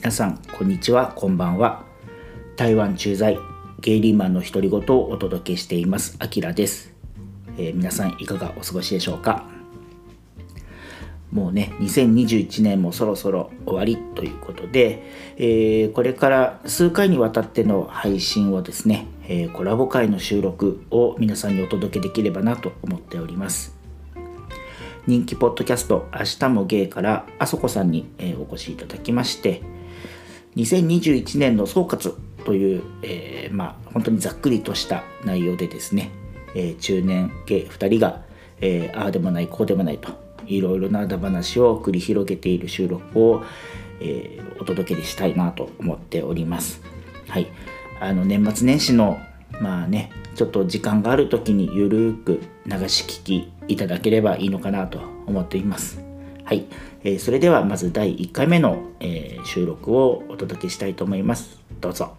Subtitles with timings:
[0.00, 1.82] 皆さんこんにちはこんばんは。
[2.56, 3.36] 台湾駐在
[3.80, 6.94] ゲイリーマンの独り言をお届けしていますあきらです、
[7.58, 9.44] えー皆さんいかがお過ごしでしょうか？
[11.32, 15.02] もうね2021年もそろそろ終わりということで、
[15.36, 23.76] えーこれから数回にわたっての配信をですね、えーコラボ会の収録を皆さんにお届けできればなと思っております。
[25.08, 29.62] 人気ポッドキャスト「明日もゲイ」からあそこさんに、えお越しいただきまして
[30.58, 36.10] 2021年の総括という、えーまあ本当にざっくりとした内容でですね、
[36.54, 38.22] えー中年ゲイ2人が、
[38.60, 40.10] えーああでもないこうでもないと
[40.46, 43.44] いろいろなだ話を繰り広げている収録を、
[44.00, 46.82] えお届けしたいなと思っております。
[47.28, 47.46] はい、
[48.00, 49.18] あの年末年始の
[49.60, 56.02] まあねちょっと時間がある時にゆるーく流し聞きいただければいいのかなと思っています。
[56.44, 56.64] はい、
[57.08, 61.58] えーそれではまず第1回目の、えー収録をお届けしたいと思います。
[61.80, 62.14] どうぞ。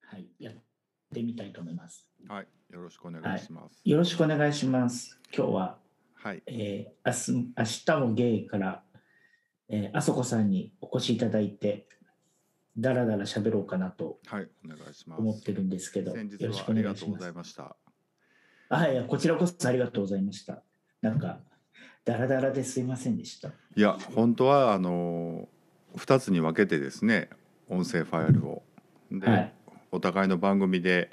[0.00, 0.54] はい、やっ
[1.12, 2.08] てみたいと思います。
[2.26, 3.82] はい、よろしくお願いします。
[3.84, 5.20] よろしくお願いします。
[5.36, 5.78] 今日は、
[6.14, 8.82] はい、えー、明日明日もゲイから、
[9.68, 11.86] えー、あそこさんにお越しいただいて、
[12.80, 14.18] だらだら喋ろうかなと。
[15.18, 17.22] 思ってるんですけど、先日よろしくはありがとうごお願いします。
[17.22, 17.76] ざいました。
[18.70, 20.62] あいや、こちらこそありがとうございました。
[21.02, 21.40] なんか、
[22.04, 23.48] だらだらですいませんでした。
[23.48, 25.48] いや、本当はあの
[25.96, 27.30] 二つに分けてですね、
[27.68, 28.62] 音声ファイルを
[29.10, 29.52] で、はい
[29.92, 31.10] お互いの番組で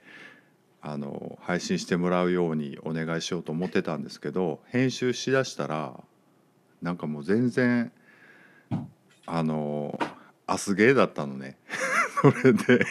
[0.82, 6.00] あの配信してもらうようにお願いしようと思ってたんですけど、編集しだしたら
[6.82, 7.92] なんかもう全然
[9.26, 9.97] あの
[10.48, 11.58] アスゲーだったのね。
[12.22, 12.86] それで。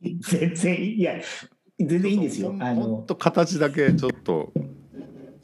[0.00, 1.20] 全然、いや、
[1.78, 2.54] 全然いいんですよ。
[2.58, 4.52] あほんの、と形だけちょっと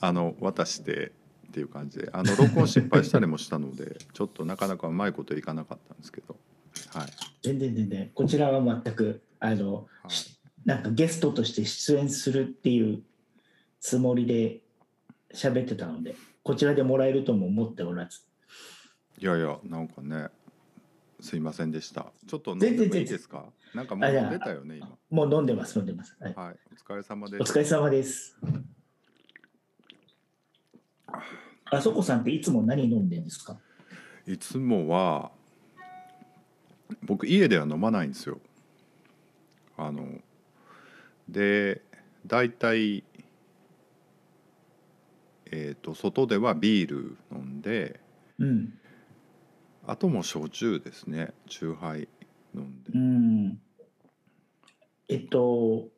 [0.00, 1.12] あの渡して
[1.49, 6.38] っていう感じであの録音失敗したりもしたので ちょっとなかなかうまいこといかなかったんですけど
[6.94, 7.06] はい
[7.43, 13.00] 全然全然、こちらは全く、あの、はいしなんかゲストとして出演するっていう
[13.78, 14.62] つもりで
[15.32, 18.22] 喋ってたので、こちらでもらえるとも思っておらず。
[19.19, 20.27] いやいやなんかね
[21.21, 22.12] すいませんでした。
[22.27, 23.44] ちょっと飲んで全然もいいですか？
[23.75, 24.97] なんかもう飲んでたよね今。
[25.10, 26.16] もう飲んでます、飲んでます。
[26.21, 27.43] はい、はいお疲れ様です。
[27.43, 28.37] お疲れ様です。
[31.71, 33.59] あそこさんっていつも何飲んでんですか？
[34.26, 35.31] いつもは
[37.03, 38.38] 僕家では飲まないんですよ。
[39.76, 40.06] あの
[41.28, 41.82] で
[42.26, 43.05] 大体
[45.50, 48.00] えっ、と外ではビール飲んで
[48.38, 48.78] うん。
[49.87, 51.33] あともう焼酎ですね。
[51.47, 52.09] 酎ハイ
[52.55, 53.61] 飲んで、うん。
[55.09, 55.89] えっと、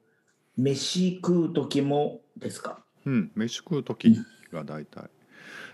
[0.56, 2.84] 飯食う時もですか？
[3.06, 3.30] うん。
[3.34, 4.18] 飯食う時
[4.52, 5.08] が大体。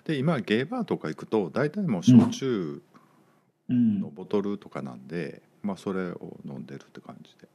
[0.04, 2.82] で今ゲーバーとか行くと大体もう焼酎
[3.68, 4.00] うん。
[4.00, 4.10] の。
[4.10, 7.48] ボトルとかなんで、まあそれを飲んでるって感じで。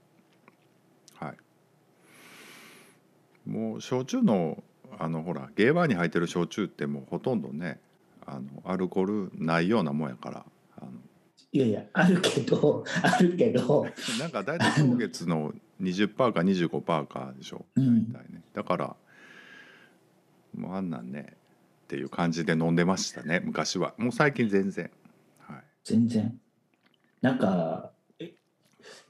[1.15, 1.37] はい。
[3.49, 4.63] もう焼酎の
[4.97, 7.79] あのほらゲーバーに入ってる焼酎ってもうほとんどね
[8.31, 10.45] あのアルコールないようなもんやから
[10.77, 10.91] あの。
[11.51, 13.87] いやいや、あるけど、 あるけど、
[14.19, 17.65] なんか大体今月の20%か25%かでしょ。
[17.75, 18.11] うん。
[18.11, 18.43] 大体ね。
[18.53, 18.95] だから
[20.55, 21.37] もうあんなんね
[21.85, 23.93] っていう感じで飲んでましたね昔は。
[23.97, 24.91] もう最近全然。
[25.39, 25.63] はい。
[25.83, 26.39] 全然。
[27.21, 28.33] なんか、え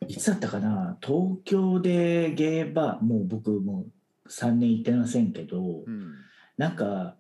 [0.08, 0.98] いつだったかな？
[1.02, 3.86] 東京でゲーバー、もう僕も
[4.26, 6.16] う3年行ってませんけど、うん。
[6.58, 7.18] なんか、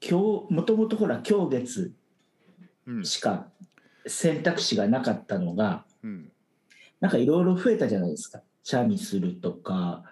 [0.00, 1.94] 今日、もともとほら、今日月
[2.86, 3.48] うんしか
[4.06, 6.32] 選択肢がなかったのが、うん
[6.98, 8.40] なんかいろいろ増えたじゃないですか。
[8.62, 10.02] チャミするとか、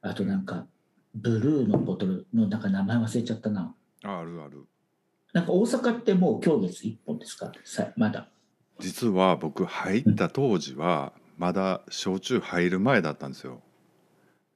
[0.00, 0.66] あとなんか、
[1.14, 3.74] ブルーのボトルのなんか名前忘れちゃったな。
[4.02, 4.64] ああるある
[5.34, 7.52] なんか大阪ってもう今日月1本ですか？
[7.64, 8.28] さまだ。
[8.80, 13.60] 実は僕入った当時はまだ焼酎入る前だったんですよ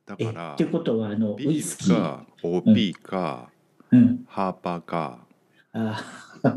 [0.07, 1.95] だえからっていうことは、あの、ウビイスキー。
[1.95, 3.56] か OP か、うん。
[4.27, 5.19] ハーパーか
[5.73, 6.03] あ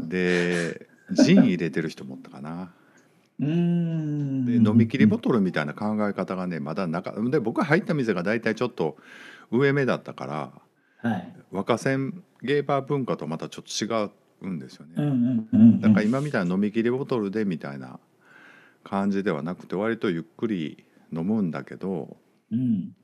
[0.02, 2.72] でジン入れてる人もおったかな
[3.40, 4.46] うーん。
[4.46, 8.98] で飲み切りボトルみたいな考え方がねまだなかで僕入った店が大体ちょっと
[9.52, 10.52] 上目だったから
[11.02, 11.34] はい。
[11.52, 15.82] 若線ゲーバー文化とまたちょっと違うんですよね、うんうんうんうん。
[15.82, 18.00] だから今みたいな飲み切りボトルでみたいな
[18.84, 22.18] 感じではなくて割とゆっくり飲むんだけど
[22.52, 22.96] うん。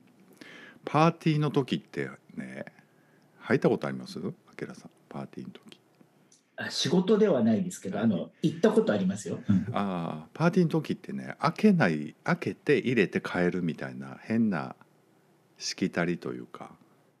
[0.84, 2.64] パーティーの時ってね
[3.46, 4.18] 入ったことあります？
[4.18, 5.80] あきらさんパーティーの時。
[6.56, 9.38] あ仕事ではないですけど、あの、行ったことありますよ。
[9.72, 14.74] ああパーティーの時ってね開けない開けて入れて帰るみたいな変な
[15.58, 16.72] しきたりというか。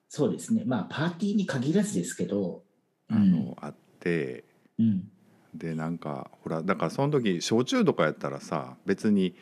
[0.08, 0.62] そうですね。
[0.66, 2.62] まあパーティーに限らずですけど
[3.08, 4.44] あの、あって。
[4.78, 5.08] うん。
[5.54, 9.34] でなんかほらだからその時焼酎とかやったらさ別に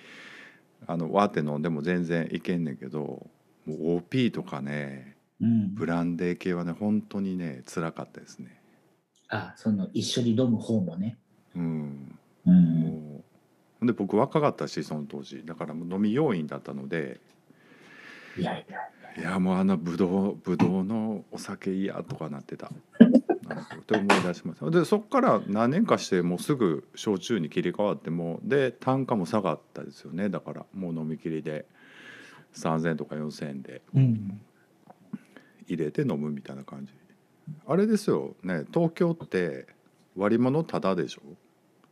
[0.87, 3.27] あのわーって飲んでも全然いけんねんけど
[3.67, 5.75] もう OP とかねうん。
[5.75, 8.61] ブランデー系はね本当にね辛かったですね。
[9.29, 11.19] あその一緒に飲む方もね。
[11.57, 12.81] うん、うん。
[12.81, 13.25] も
[13.83, 15.45] うで僕若かったしその当時。
[15.45, 17.21] だからもう飲み要員だったので。
[18.37, 18.79] いやいや
[19.17, 22.67] いやもうあのブドウブドウのお酒嫌とかなってた。
[22.67, 30.29] って思い出しましたでそっから何年かしてもうすぐ焼酎に切り替わってもうで単価も下がったですよね。
[30.29, 31.67] だからもう飲み切りで
[32.55, 33.83] 3,000円とか4,000円で。
[33.95, 34.41] うん
[35.67, 36.93] 入れて飲むみたいな感じ。
[37.67, 38.65] あれですよね。
[38.73, 39.67] 東京って
[40.17, 41.23] 割り物タダでしょ？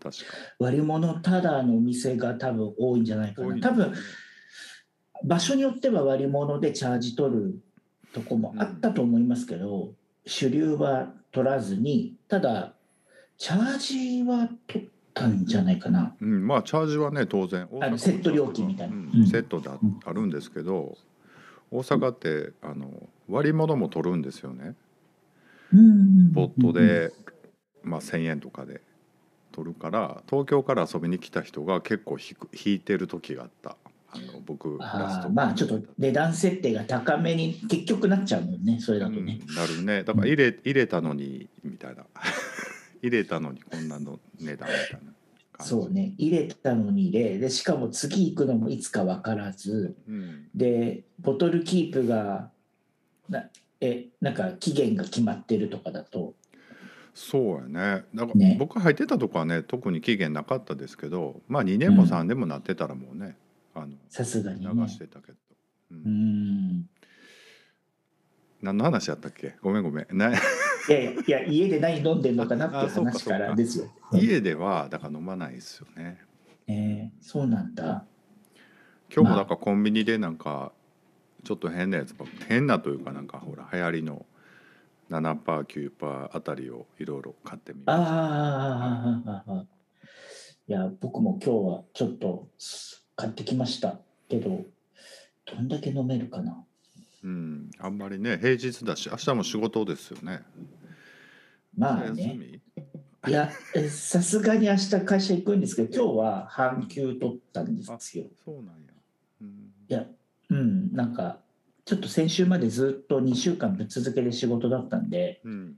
[0.02, 0.24] 確か。
[0.58, 3.92] 割り物ただのお店が多分多いんじゃないか多ない多分
[5.24, 7.60] 場所によっては割り物でチャージ取る
[8.12, 9.94] とこもあったと思いますけど、
[10.26, 12.75] 主流は取らずにただ
[13.38, 18.96] チャージは取ったんじゃないかな、うん、まあチャージはね当然大阪もセット料金みたいな。
[18.96, 19.26] うんうん。
[19.26, 20.96] セットでああるんですけど
[21.70, 22.90] 大阪ってあの
[23.32, 24.75] 割り物も取るんですよね。
[25.73, 26.32] うん。
[26.32, 27.12] ポットで、
[27.82, 28.82] まあ、1,000円とかで
[29.52, 33.76] 取るから東京から遊びに来た人が結構引く引いてる時があった。
[34.14, 40.05] あの僕あーまあちょっと値段設定が高めに結局なっちゃうもんねそれだとね、うんなるね。
[40.05, 42.05] だから入れ入れたのにみたいな。
[43.00, 45.12] 入れたのにこんなの値段みたいな
[45.64, 46.14] そうね。
[46.19, 49.96] 入れたのに入れでしかも次行くのもいつか分からず。
[50.06, 50.49] うん。
[50.55, 52.51] でボトルキープが
[53.28, 53.48] な
[53.80, 56.34] えなんか期限が決まってるとかだと。
[57.14, 58.04] そうやね。
[58.14, 58.56] だからね。
[58.58, 62.08] 僕入ってたとこはね特に期限なかったですけどまあ2年もうん。
[62.08, 63.36] 3年もなってたらもうね、
[63.74, 65.38] あのさすがに流ねしてたけど、
[65.90, 66.88] ううんん。
[68.62, 69.56] 何の話やったっけ？
[69.60, 70.16] ごめんごめん。
[70.16, 70.30] な
[70.88, 76.18] いやいや家で何飲んでんのかなって話からですよ、家ではだから飲まないですよね。
[76.66, 78.06] えーそうなんだ。
[79.14, 80.72] 今日もなんかコンビニでなんか
[81.44, 82.14] ちょっと変なやつ
[82.48, 84.26] 変なというかなんかほら流行りの
[85.10, 88.04] 7%9% あたりをいろいろ買ってみました。
[88.04, 89.64] ああ
[90.68, 92.48] いや僕も今日はちょっと
[93.16, 93.98] 買ってきました
[94.28, 94.64] けど
[95.44, 96.64] どんだけ飲めるかな。
[97.24, 100.42] うんあんまりね平日だし明日も仕事ですよね。
[101.76, 102.60] まあ休ねみ？
[103.28, 108.24] いやえさすがに明日会社行くんですけど今日は半休取ったんですよ。
[108.44, 108.72] そうなんや、
[109.42, 109.48] うん、
[109.88, 110.06] いや
[110.52, 111.38] うんなんか
[111.84, 115.76] ちょっと先週までずっと2週間ぶっ続けで仕事だったんでうん、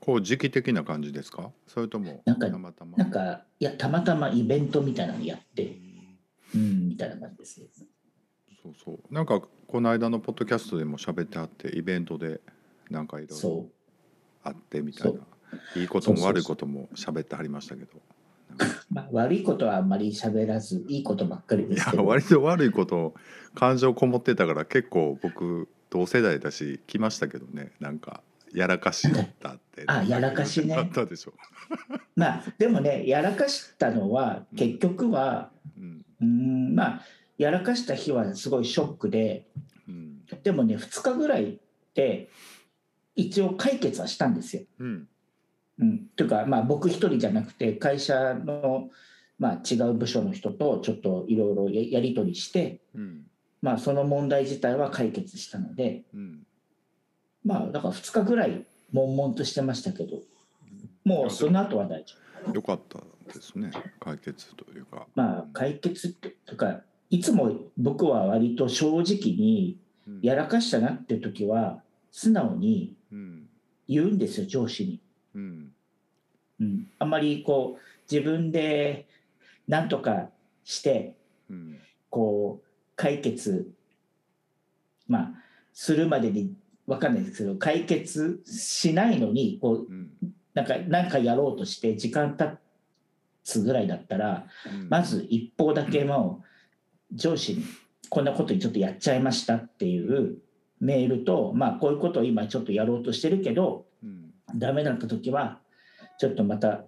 [0.00, 1.50] こう時期的な感じですか？
[1.66, 2.96] それともなんかたまたま？
[2.98, 6.18] なんかいやたまたまイベントみたいなのやっうてん。
[6.54, 7.66] うんみたいな感じですよ
[8.62, 9.14] そうそう。
[9.14, 12.40] なんかこの間のポッドキャストでも喋ってあってイベントで
[12.90, 13.68] なんかいろいろそ
[14.42, 15.20] あってみたいな。
[15.72, 17.90] そいいことも悪いことも喋ってはりましたけど。
[17.96, 18.00] う、
[18.90, 22.06] まあ、悪いことはあんまり喋らずいいことばっかりですけど。
[22.06, 23.14] 割と悪いこと
[23.54, 27.72] 感情こもってたから結構僕同世代だし来ましたけどね。
[27.80, 28.22] なんか
[28.52, 29.84] やらかしだって。
[29.88, 30.74] あやらかしね。
[30.74, 31.34] あったでしょ、
[32.16, 36.04] まあでもねやらかしたのは結局はうん。
[36.20, 37.02] うんまあ
[37.38, 39.46] やらかした日はすごいショックで
[39.88, 40.22] うん。
[40.42, 41.60] でもね2日ぐらい
[41.94, 42.30] で
[43.14, 44.62] 一応解決はしたんですよ。
[44.78, 45.08] うん
[45.78, 48.90] うん、というか、まあ、僕一人じゃなくて会社の、
[49.38, 53.22] まあ、違う部署の人とちょっといろいろややり取りして、うん。
[53.62, 56.46] まあ、その問題自体は解決したのでうん。
[57.44, 60.20] まあだから2日ぐらい悶々としてましたけど
[61.04, 62.54] もうその後は大丈夫。
[62.54, 63.00] よかった
[63.32, 65.06] ですね解決というか。
[65.14, 66.80] まあ解決っていうか
[67.10, 69.78] いつも僕は割と正直に
[70.08, 70.20] うん。
[70.22, 73.48] やらかしたなって時は素直にうん。
[73.88, 75.00] 言うんですよ上司に。
[75.34, 75.65] うん
[76.60, 79.06] うん、あんまりこう自分で
[79.68, 80.30] 何とか
[80.64, 81.14] して
[81.50, 81.78] うん
[82.10, 83.70] こう解決
[85.06, 85.30] まあ
[85.72, 86.54] するまでに
[86.86, 90.10] 分かんないですけど解決しないのにこううん
[90.54, 92.58] なんかなんかやろうとして時間経
[93.44, 94.88] つぐらいだったらうん。
[94.88, 96.42] まず一方だけも
[97.12, 97.64] う上司に
[98.08, 100.38] こんなことにちょっとやっちゃいましたっていう
[100.80, 104.32] メールとまあこういうことを今ちょっとやろうとしてるけどうん。
[104.54, 105.58] ダメだった時は
[106.18, 106.84] ちょっとまた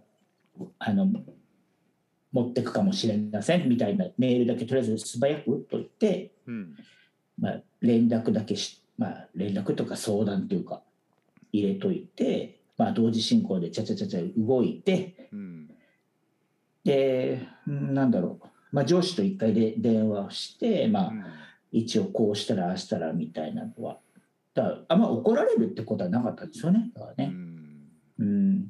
[0.79, 1.09] あの
[2.33, 6.77] 持ってくかもしれませんみたいなメールだけとりあえず素早く打っといて、うん。
[7.39, 10.83] まあ、連絡だけし、まあ、連絡とか相談というか
[11.53, 15.71] 入れといて、まあ、同時進行でちゃちゃちゃちゃ動いてうん。
[16.85, 21.25] でうんなんだろう、まあ、上司と一回で電話をして、まあうん。
[21.71, 23.99] 一応こうしたらああしたらみたいなのは。
[24.55, 27.59] だあんま怒られるってことはなかったんですよねだからうね、ん。
[28.19, 28.67] うん、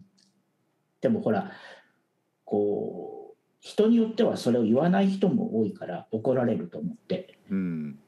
[1.01, 1.53] でもほら
[2.45, 7.39] こう人によってはそれを言わない人も多いから怒られると思って。
[7.51, 7.99] うん。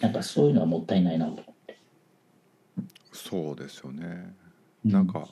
[0.00, 1.78] なんかそういうのはもったいないなと思って、
[3.12, 4.34] そうですよね。
[4.84, 5.26] うなんか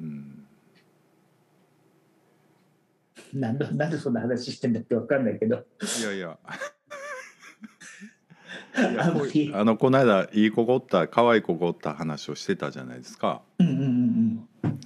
[0.00, 0.46] うん。
[3.34, 5.64] なんでなんでそんな話してんだってわかんないけど。
[6.00, 6.38] いやいや。
[6.44, 6.58] あ
[8.76, 13.42] いやこあのこの間いい子がおった可愛い子がおった話をしてたじゃないですか。
[13.58, 14.80] うんうんうん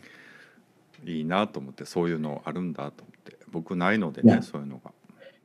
[1.05, 3.39] いいなと思ってそういうのあるんだと思って。
[3.51, 4.93] 僕ないのでねねそういうのが。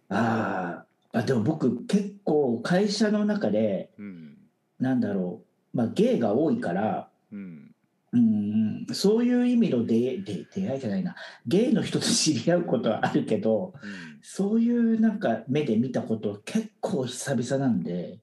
[0.09, 1.19] あー。
[1.19, 4.37] あでも僕結構会社の中でうん。
[4.79, 5.77] なんだろう。
[5.77, 7.71] まあゲイが多いからうん
[8.11, 8.85] うん。
[8.93, 11.15] そういう意味の出出出会いじゃないな。
[11.47, 14.19] ゲイの人と知り合うことはあるけどうん。
[14.21, 18.19] そういうなんか目で見たこと結構久々なんで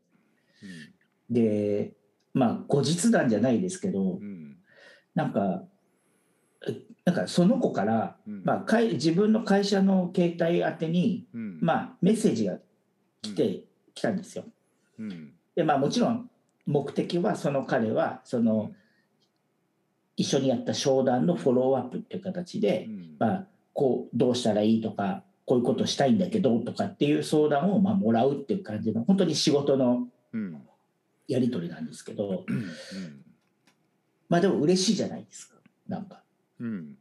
[1.28, 1.92] で
[2.34, 4.22] まあ後日談じゃないですけどうん。
[4.22, 4.56] うん
[5.14, 5.64] なんか
[6.66, 8.42] えなんかその子から、うん。
[8.44, 11.58] まあ、かい自分の会社の携帯宛てに、うん。
[11.60, 12.58] まあ、メッセージが
[13.22, 13.64] 来て、
[13.94, 14.44] 来たんですよ。
[14.98, 15.32] うん。
[15.54, 16.30] でまあもちろん
[16.66, 18.70] 目的はその彼はその
[20.16, 23.16] 一緒にやった商談のフォローアップっていう形で、うん。
[23.18, 30.12] まあ、こうどうしたらいいとかこういうことしたいんだけどとかっていう相談をまあもらうっていう感じの本当に仕事のうん
[31.28, 32.64] やり取りなんですけどうん。
[34.28, 35.56] まあでも嬉しいじゃないですか。
[35.88, 36.22] なんか。
[36.60, 36.96] うん。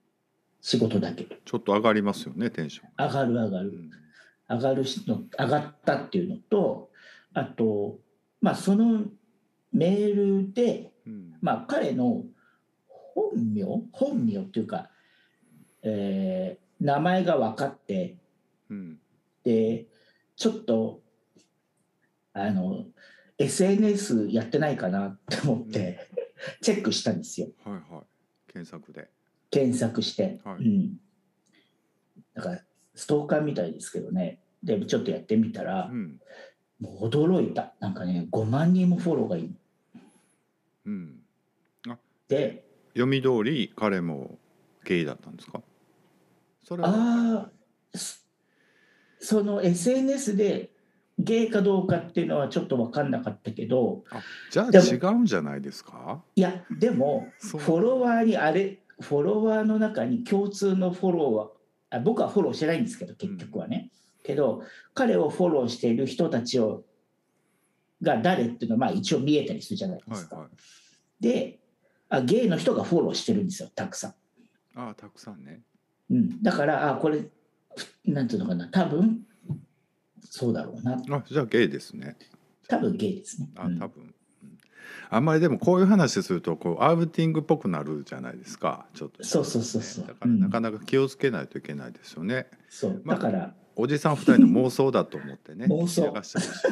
[0.62, 1.36] 仕事だけど。
[1.45, 3.69] ちょっと上がりますよねテンション上がる上がる。
[3.69, 3.91] うん。
[4.57, 6.89] 上がるの上がったっていうのと
[7.33, 8.00] あと
[8.41, 9.03] まあその
[9.71, 11.36] メールでうん。
[11.41, 12.24] まあ彼の
[12.88, 13.63] 本名？
[13.91, 14.89] 本名っていうか、
[15.83, 18.15] えー名前が分かって
[18.69, 19.00] うん。
[19.43, 19.86] で
[20.38, 21.01] ちょっと
[22.31, 22.86] あの
[23.39, 26.08] SNS やってないかなって思って、
[26.62, 27.48] チェックしたんですよ。
[27.63, 28.51] はいはい。
[28.51, 29.10] 検索で。
[29.50, 30.63] 検索して、はい。
[30.63, 30.98] うん。
[32.36, 32.62] だから
[32.93, 34.39] ストーカーみたいですけどね。
[34.62, 36.19] でもちょっとやってみたらう、ん。
[36.79, 37.74] もう驚いた。
[37.79, 39.50] なんかね5万人もフォローがいる
[40.86, 41.15] うん。
[42.27, 44.38] で読み通り彼も
[44.84, 45.62] ゲイだったんですか？
[46.63, 46.89] それは。
[46.89, 47.50] あ
[49.19, 50.69] その SNS で
[51.22, 56.22] ゲイかどうかっていうのはちょっと分かんなかったけどあじゃあ違うんじゃないですか？
[56.36, 61.50] いやでもフォロワーにあれフォロワーの中に共通のフォロワー
[61.98, 63.92] あ僕はフォローしてないんですけど結局はね、
[64.24, 66.84] けど彼をフォローしている人たちを
[68.02, 70.54] が誰っていうのはまあ一応見えたりするじゃないですか、はいはい。
[71.20, 71.60] で
[72.10, 74.14] あゲイの人がフォローしてるんですよたくさん、
[74.76, 75.62] ああたくさんね。
[76.10, 77.24] うん、だからあこれ
[78.06, 78.68] なんていうのかな。
[78.70, 79.28] 多分
[80.24, 81.02] そうだろうな。
[81.10, 82.18] あじゃあゲイですね。
[82.68, 83.78] 多分ゲイですね、うん。
[83.78, 84.58] あ多分、うん。
[85.10, 88.86] あんまりでもこういう話するとこうアウティングっぽくなるじゃないですか。
[88.94, 90.08] ちょっと、そうそうそうそう。
[90.08, 90.40] だからうん。
[90.40, 93.02] なかなか気をつけないといけないですよね、そう。
[93.04, 95.66] まあだから、おじさん二人の妄想だと思ってね。
[95.70, 96.12] 妄想。
[96.14, 96.64] です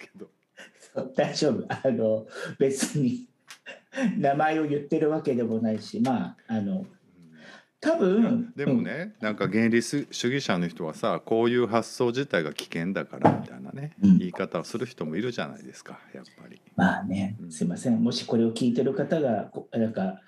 [0.00, 0.30] けど。
[0.94, 1.64] そう大丈夫。
[1.68, 2.26] あの
[2.58, 3.28] 別に。
[4.16, 6.86] 名前を言ってるわけでもないしまああの
[7.82, 14.18] 多分でもね、なんか原理主義者の人はさこういう発想自体が危険だからみたいなね、うん。
[14.18, 16.62] 言い方をする人もいるじゃないですかやっぱり。
[16.76, 17.50] まあねうん。
[17.50, 18.00] すいません。
[18.00, 20.20] もしこれを聞いてる方がこなんか、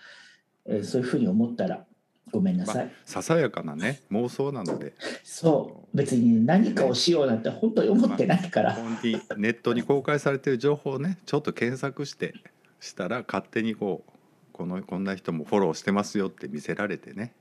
[0.67, 1.85] えーそういうふうに思ったら
[2.33, 4.95] ごめんなさい、ささやかなね妄想なので。
[5.23, 5.97] そう。
[5.97, 12.35] 別に何かをしようなんて本当に思ってないから、本当にネットに公開されている情報をねちょっと検索して
[12.81, 14.13] したら勝手にこう
[14.53, 17.33] このこんな人もフォローしてますよって見せられてね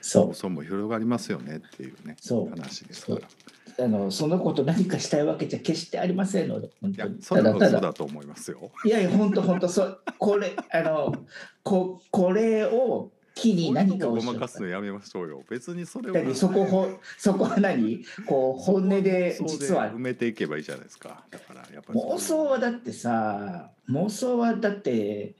[0.00, 0.30] そう。
[0.30, 2.50] 妄想も広がりますよねっていうねそう。
[2.50, 3.84] 話ですから。
[3.84, 8.72] あのそのこと何かしたいわけじゃ決してありませんので本いや当にそれはただと思いますよ。
[8.84, 10.02] いやいや本当本当そう。
[10.18, 11.14] これあの
[11.62, 15.44] ここれを機に何かをごまかすのやめましょうよ。
[15.48, 16.88] 別にそれはだってそこほ
[17.18, 18.04] そこは何？
[18.26, 19.92] こう本音でそう実は。
[19.92, 21.24] 埋めていけばいいじゃないですか。
[21.30, 25.36] だからやっぱり妄想はだってさ妄想はだって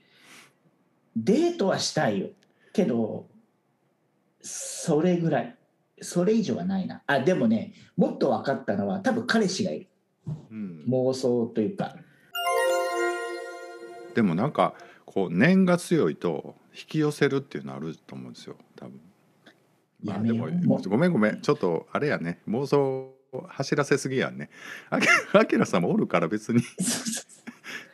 [1.17, 2.27] デートはしたいよ。
[2.71, 3.25] けど
[4.41, 5.55] それぐらい。
[6.01, 7.01] それ以上はないな。
[7.07, 9.87] あでもねもっと分かったのは多分彼氏がいる。
[10.51, 11.95] うん、妄想というか。
[14.13, 18.55] でもなんかこう念が強いと引き寄せるっていうのあると思うんですよ。
[18.75, 19.01] 多分。
[20.03, 20.47] まあでも
[20.87, 21.41] ごめんごめん。
[21.41, 22.39] ちょっとあれやね。
[22.47, 23.13] 妄想
[23.49, 24.49] 走らせすぎやんね。
[24.89, 26.61] あきらさんもおるから別に。
[26.61, 27.29] そうそう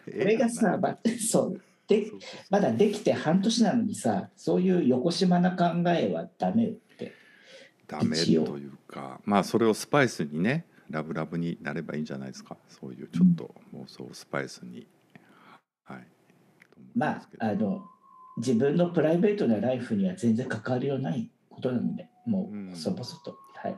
[0.08, 2.12] ええこれがさまそうで
[2.50, 7.14] まだできて半年なのにさそういう横島な考えはダメよって。
[7.88, 12.58] ダメというかまあそれをスパイスにねラブラブになればいいんじゃないですか。
[12.68, 14.86] そういうちょっと妄想スパイスに、うん
[16.96, 17.46] まですけど。
[17.46, 17.86] ああの
[18.38, 23.76] 自分のプライベートなライフには全然関わりようないことなのでもうんうそぼそと、はい。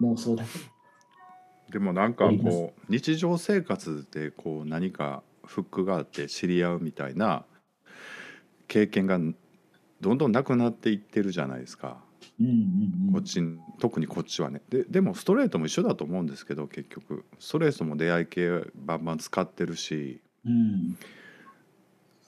[0.00, 0.50] 妄想だけ。
[1.70, 7.44] でもなんかこう日常生活でこう何かフックがあって知り合うみたいな
[8.68, 9.18] 経験が
[10.00, 11.98] どんどんなくなっていってるじゃないですか、
[12.40, 12.54] うんうん
[13.08, 13.12] うん。
[13.14, 13.42] こっち
[13.80, 14.62] 特にこっちはね。
[14.68, 17.24] ででもストレートも一緒だと思うんですけど結局。
[17.40, 20.20] ストレートも出会い系バンバン使ってるし。
[20.46, 20.96] うん。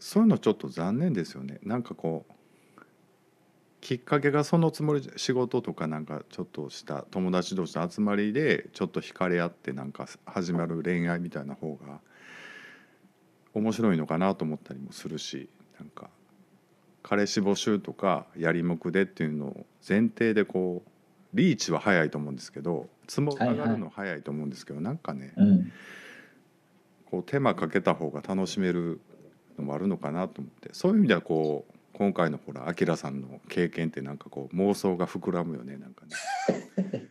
[0.01, 1.61] そういうのちょっと残念ですよね。
[1.63, 2.33] なんかこう
[3.81, 12.01] きっかけがそのつもり仕事とかなんかちょっとした友達同士の集まりでちょっと惹かれ合ってなんか始まる恋愛みたいな方が
[13.55, 16.09] 面白いのかなと思ったりもするしなんか
[17.03, 20.89] 彼氏募集とかやりもくでっていうのを前提でこう
[21.35, 25.73] リーチは早いと思うんですけど積も上がるの早いと思うんですけど、なんかねうん。
[27.07, 29.01] こう手間かけた方が楽しめる
[29.59, 37.09] のもあるのかなと思ってそういう意味ではこう今回のほらアキラさんの経験ってなんかこう妄想が膨らむよねなんかね。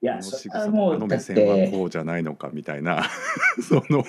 [0.00, 3.02] いやこの仕草とはもうだっかの目線はてこうじゃないのかみたいな。
[3.66, 4.04] その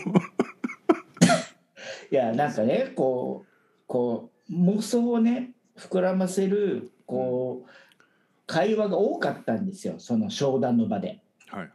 [2.11, 3.49] いやなんかねこう
[3.87, 7.69] こう妄想をね膨らませるこう
[8.45, 9.95] 会話が多かったんですよ。
[9.99, 11.21] その商談の場で。
[11.49, 11.69] はいはい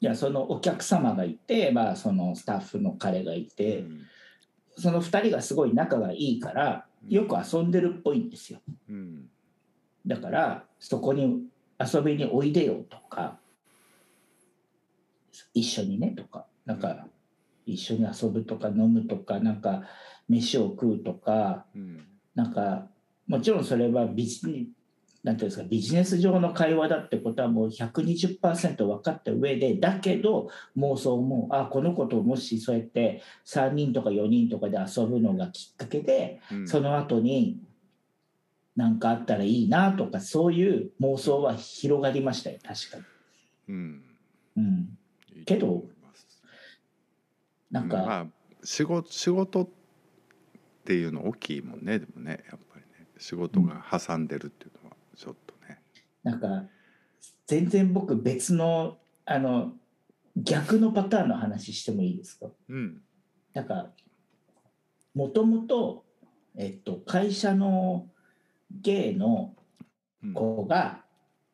[0.00, 0.04] い。
[0.04, 4.00] やそのお客様がいて、まあ、そのスタッフの彼がい、て、うん。
[4.76, 8.60] その2人がすごい仲がいいからよく遊んでるっぽいんですよ。
[8.88, 9.28] うん。
[10.06, 11.44] だからそこに
[11.80, 13.38] 遊びにおいでよとか
[15.52, 17.06] 一緒にねとかなんか
[17.66, 19.82] 一緒に遊ぶとか飲むとかなんか
[20.28, 22.06] 飯を食うとかうん。
[22.34, 22.88] なんか
[23.28, 24.66] もちろんそれはビジネ
[25.22, 36.68] なんていうんですかビジネス上の会話だってことはもう120%分かった上でだけど妄想もあこの子ともしそうやって3人とか4人とかで遊ぶのがきっかけでうん。
[36.68, 37.60] その後に
[38.76, 43.04] 何かあったらいいなとかそういう妄想は広がりましたよ確かに。
[43.68, 44.02] うん。
[44.56, 44.98] うん、
[45.46, 45.84] けど
[47.74, 48.26] なんか、まあ
[48.62, 49.68] 仕事仕事っ
[50.84, 53.06] ていうの大きいもんねでもねやっぱりね。
[53.18, 55.80] 仕事が挟んでるっていうのはちょっとね、
[56.22, 56.64] なんか
[57.46, 59.72] 全然僕別のあの
[60.36, 62.46] 逆のパターンの話してもいいですか？
[62.68, 63.02] うん。
[63.52, 63.90] なんか
[65.14, 66.04] もともと、
[66.56, 68.08] えっと、会社の
[68.70, 69.54] ゲイの
[70.22, 70.32] うん。
[70.32, 71.04] 子が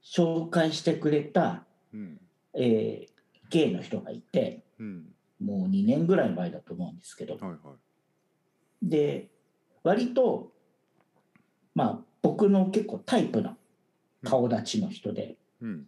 [0.02, 2.20] 紹介してくれた、うん。
[2.54, 3.11] えー
[3.50, 7.35] ゲイの人がいてうんもう2年ぐらい前だと思うんですけど。
[7.35, 7.59] はいはい。
[8.83, 9.29] で
[9.83, 10.53] 割と
[11.74, 13.57] まあ僕の結構タイプな
[14.24, 15.87] 顔立ちの人で、うん。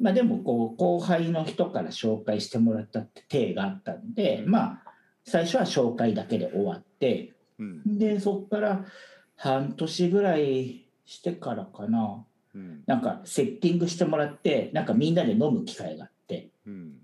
[0.00, 4.50] まあでもこう後輩の人から紹介してもらったって体があったんで、うん。
[4.50, 4.82] まあ
[5.24, 7.32] 最初は紹介だけで終わって。
[7.58, 7.98] うん。
[7.98, 8.84] でそこから
[9.36, 12.24] 半年ぐらいしてからかな。
[12.54, 12.82] うん。
[12.86, 16.50] なんかセッティングしてもらってなんかみんなで飲む機会があって。
[16.66, 16.94] うん。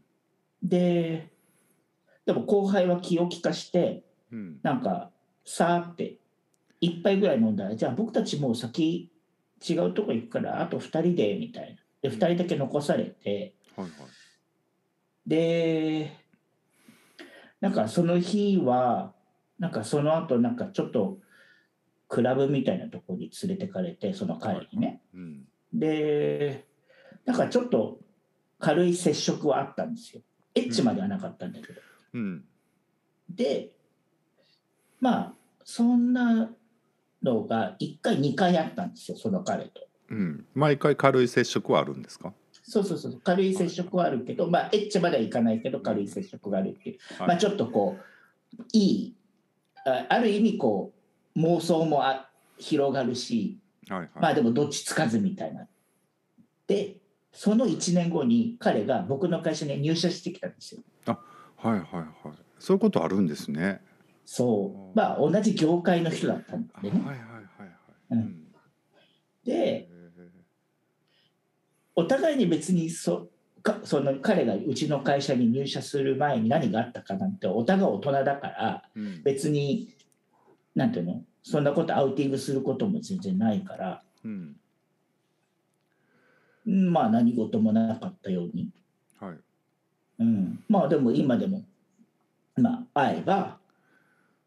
[0.63, 1.31] で
[2.27, 4.59] でも後輩は気を利かしてうん。
[4.63, 5.11] なんか
[5.45, 6.19] さーって
[6.81, 9.11] 一杯ぐらい飲んだらじゃあ僕たちもう先
[9.67, 11.71] 違うとこ行くからあと2人でみたい
[12.03, 12.11] な。
[12.11, 13.55] で2人だけ残されて。
[13.77, 13.93] はいはい。
[15.27, 16.13] で
[17.61, 19.13] なんかその日は
[19.59, 21.19] なんかその後なんかちょっと
[22.09, 25.01] クラブみたいなところに連れてかれてその帰りね。
[25.15, 25.45] うん。
[25.73, 26.67] で
[27.25, 28.01] なんかちょっと
[28.59, 30.23] 軽い接触はあったんですよ。
[30.55, 31.87] エッチまではなかったんだけど、うん
[33.29, 33.71] で
[35.01, 35.33] まあ
[35.65, 36.51] そんな
[37.23, 39.87] のが1回2回あったんですよその彼と。
[40.11, 40.47] うん。
[40.55, 42.33] 毎回軽い接触はあるんですか？
[42.63, 47.29] そうそうそう軽い接触はあるけどまあエッチまではいかないけど軽い接触があるっていう、はい。
[47.29, 47.97] まあちょっとこ
[48.59, 49.17] ういい
[49.85, 50.93] あある意味こ
[51.35, 54.11] う妄想もあ広がるしはいはい。
[54.21, 55.67] まあでもどっちつかずみたいな。
[56.67, 56.97] で
[57.33, 60.81] その1年後に彼が僕の会社に入社してきたんですよ
[61.57, 62.37] はいはいはい。
[62.59, 63.81] そういうことあるんですね。
[64.25, 64.97] そう。
[64.97, 66.91] まあ同じ業界の人だったんでね。
[66.91, 67.19] はいはいはい
[67.61, 67.71] はい。
[68.11, 68.43] うん。
[69.45, 69.89] でへ
[71.95, 73.31] お互いに別にそ
[73.63, 79.23] かその彼がうちの会社に入社する前に何があったかなんてお互い大人だからーうん。
[79.23, 79.95] 別に
[80.75, 81.23] なんていうの？
[81.43, 84.03] そんなことアウティングすることも全然ないから。
[84.25, 84.57] うん。
[86.67, 88.73] うんまあ何事もなかったように、はい
[90.19, 91.63] うん、まあでも今でも
[92.57, 93.59] まあ会えば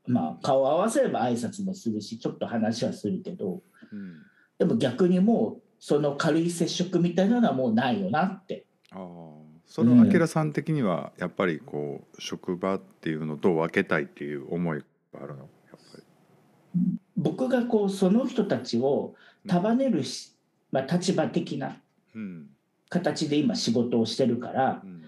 [0.08, 4.21] まあ顔合わせれば挨拶もするしちょっと話はするけどうん
[4.58, 8.65] でも逆にもうその軽い接触みたいなのはもうないよなって。
[8.91, 8.97] あ
[9.65, 14.86] そのあきらさん的にはやっぱりこう職場っていうのと分けたいっていう思いが
[15.23, 15.41] あるの？
[15.41, 15.47] やっ
[15.93, 16.03] ぱり。
[17.15, 19.13] 僕がこうその人たちを
[19.47, 20.34] 束ねるし、
[20.71, 21.77] まあ、立場的な
[22.15, 22.47] うん。
[22.89, 24.98] 形で今仕事をしてるからうん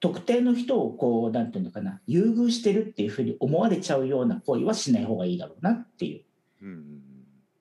[0.00, 6.22] 特定の人をこうなんていうのかな優遇してるっていうふうに思われちゃうような行為はしない方がいいだろうなっていう。
[6.62, 7.02] うんうん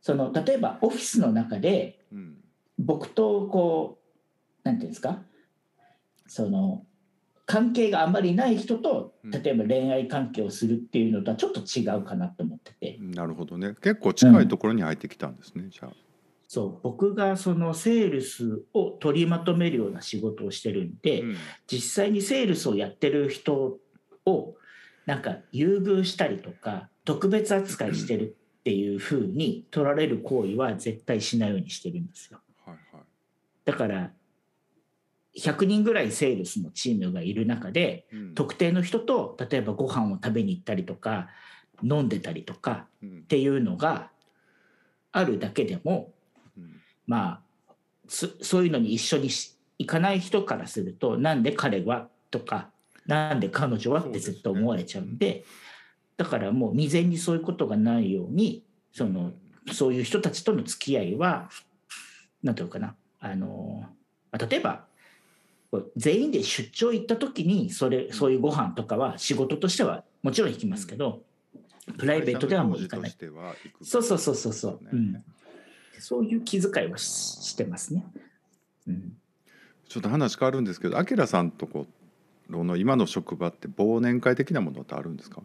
[0.01, 2.37] その例えばオフィスの中でうん。
[2.77, 3.99] 僕とこ
[4.63, 5.23] うなんていうんですか？
[6.27, 6.85] その
[7.47, 9.31] 関係があまりない人とうん。
[9.31, 12.97] 例えば恋愛関係をするっていうのとはちょっと違うかなと思ってて。
[12.99, 13.73] なるほどね。
[13.81, 15.93] 結構近いところに入ってきたんですね、じゃあ。
[16.55, 21.35] そう僕がそのセールスを取りまとめるような仕事をしてるんで、うん。
[21.67, 23.77] 実際にセールスをやってる人
[24.25, 24.55] を
[25.05, 32.39] なんか優遇したりとか特別扱いしてるっていうふうに取られる行為は絶対しないようにしてるんですよ。
[32.63, 33.03] はいはい。
[33.65, 34.11] だから
[35.37, 38.33] 100人ぐらいセールスのチームがいる中でうん。
[38.33, 41.27] 特定の人と例えばご飯を食べに行ったりとか
[41.83, 43.09] 飲んでたりとかうん。
[43.09, 44.09] っていうのが
[45.11, 46.14] あるだけでもうん
[47.07, 47.73] まあ
[48.07, 52.69] そそういうのに一緒にし行かない人からするとなんで彼はとか
[53.05, 55.43] なんで彼女はって絶対思われちゃうんで
[56.17, 58.63] だからもう未然にそういうことがないように
[58.93, 59.31] その
[59.73, 61.49] そういう人たちとの付き合いは
[62.43, 63.83] 何ていうのかなあの
[64.31, 64.85] まあ例えば
[65.97, 71.21] 全員で出張行った時にそれそういうご飯とかは仕事としてはもちろん行きますけど、
[71.97, 73.15] プライベートではもう行かない。
[73.81, 74.83] そうそうそうそうそう。
[74.83, 75.23] ねうん
[75.99, 78.05] そういう気遣いはししてますね。
[78.87, 79.17] うん、
[79.87, 81.87] ちょっと話変わるんですけど、あきらさんとこ
[82.49, 85.41] ろの今の職場って忘年会的なものってあるんですか？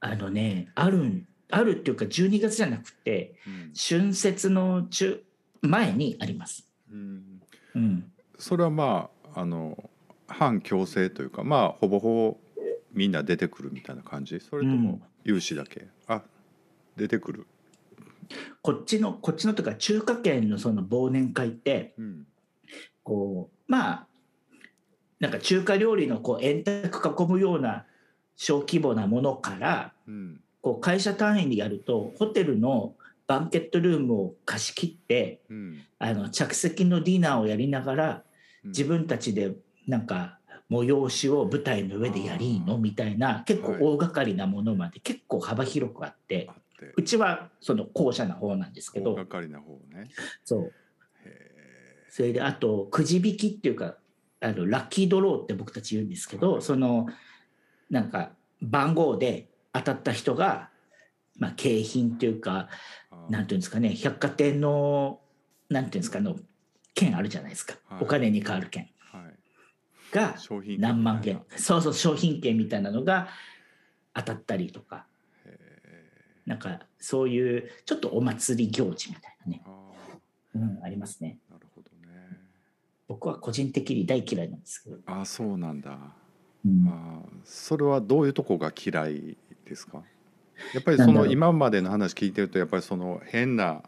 [0.00, 5.22] あのねあるんあるっていうか12月じゃなくてうん春節の中
[5.60, 6.66] 前にあります。
[6.90, 7.42] うん
[7.74, 9.90] うん、それはまああの
[10.26, 12.38] 反強制というか、まあほぼほぼ
[12.92, 14.40] みんな出てくるみたいな感じ？
[14.40, 15.88] それとうんも有志だけ？
[16.06, 16.22] あ、
[16.96, 17.46] 出てくる。
[18.62, 22.26] こっちのこっちのとか中華圏のその忘年会ってうん。
[23.02, 24.06] こうまあ
[25.18, 27.84] なんか中華料理のこう円卓囲むような
[28.36, 30.40] 小規模なものからうん。
[30.60, 32.94] こう会社単位でやるとホテルの
[33.26, 35.80] バンケットルームを貸し切ってうん。
[35.98, 38.22] あの着席のディナーをやりながら
[38.64, 38.70] うん。
[38.70, 39.52] 自分たちで
[39.86, 40.38] なんか
[40.70, 43.82] 催しを舞台の上でやりのみたいな結構はい。
[43.82, 46.48] 大掛かりなものまで結構幅広くあって。
[46.48, 46.54] あ
[46.86, 46.94] って。
[46.96, 49.16] うちはその後者の方なんですけ大ど
[49.48, 50.10] な方ね。
[50.44, 50.72] そう。
[51.24, 53.96] へそれであとくじ引きっていうか
[54.40, 57.06] あのラッキードローって僕たち言うんですけどその
[57.90, 60.70] なんか番号で当たった人が、
[61.38, 63.30] まあ、景品っていうかー。
[63.30, 65.20] なんていうんですかね百貨店の
[65.68, 66.36] なんていうんですかあの
[66.94, 68.02] 券あるじゃないですか、はい。
[68.02, 68.88] お金に変わる券。
[68.98, 70.14] はい。
[70.14, 73.28] が商品何万件へそうそう商品券みたいなのが
[74.14, 75.06] 当たったりとか。
[75.06, 75.11] え
[76.46, 79.70] なんかそういうちょっとお祭り行事みたいなね、あ
[80.54, 81.38] うん、ありますね。
[81.50, 82.38] ーなるほどね。
[83.08, 85.98] 僕は個人的に大嫌いなんですけど、あ、そうなんだ。
[86.66, 86.88] うん。
[86.88, 90.02] あーそれはどういうとこが嫌いですか？
[90.74, 93.82] やっぱりその今までの話聞いてるとやっぱりその変な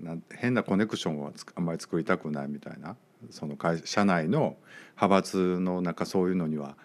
[0.00, 2.96] なん変なコネクションはつあんまり作りたくないみたいな。
[3.30, 4.56] その会社内の
[4.96, 6.76] 派閥のなんかそういうのには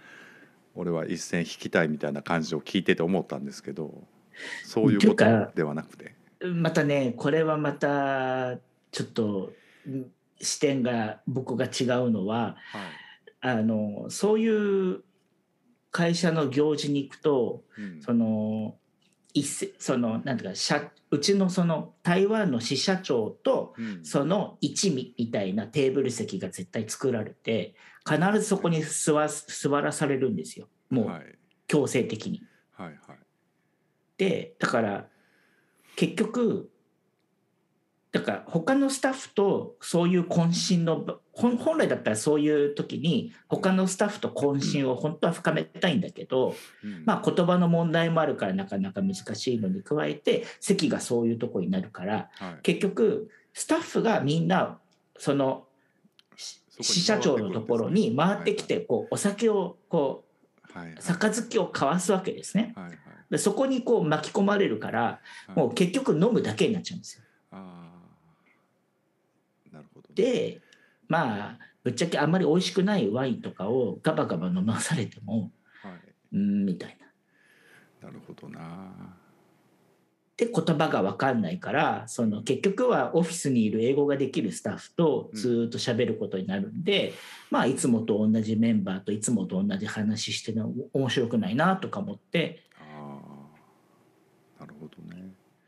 [0.75, 4.03] 俺は一線引きたいみたいな感じを聞いてて思ったんですけど
[4.63, 6.15] そういうことではなくて。
[6.45, 8.57] またねこれはまた
[8.91, 9.51] ちょっと
[9.87, 12.81] うん視点が僕が違うのははい。
[13.39, 15.03] あのそういう
[15.91, 18.01] 会社の行事に行くとうん。
[18.01, 18.75] その
[19.33, 24.05] 一斉そのなんていうか社うちのその台湾の支社長とうん。
[24.05, 27.75] その一味みたいなテーブル席が絶対作られて
[28.07, 30.67] 必ずそこに座座らされるんですよ。
[30.89, 31.35] もうはい。
[31.67, 32.43] 強制的に。
[32.73, 33.26] はいはい
[34.17, 35.07] でだから
[35.95, 36.69] 結局
[38.11, 47.03] だから他のスタッフとそういう渾身の本本来だったらそういう時に他のスタッフと渾身を本当は深めたいんだけど、うん。
[47.05, 52.59] まあ、言葉の問題もあるからなかなか難しいのに加えて席がそういうとこになるからはい。
[52.63, 54.79] 結局スタッフがみんな
[55.17, 55.65] その
[56.37, 60.23] 支社長のところに回ってきてこうお酒をこ
[60.69, 62.73] う杯を交わすわけですね。
[62.75, 67.23] はいはいでそこにこう巻き込まれるからはいもう結局飲むだけになっちゃうんですよ。
[69.71, 70.61] なるほどねで
[71.07, 75.93] まあぶっちゃけあんまり美味しくないワインとかをガバガバ飲まされてもはい
[76.33, 76.97] うんみたい
[78.01, 78.07] な。
[78.07, 79.17] なるほどな。
[80.37, 87.13] で言葉が分かんないからその結局はオフィスにいる英語ができるスタッフとずーっと喋ることになるんで、
[87.49, 93.19] まあいつもと同じメンバーといつもと同じ話してるの面白くないなとか思ってあ
[94.59, 95.23] あなるほどね。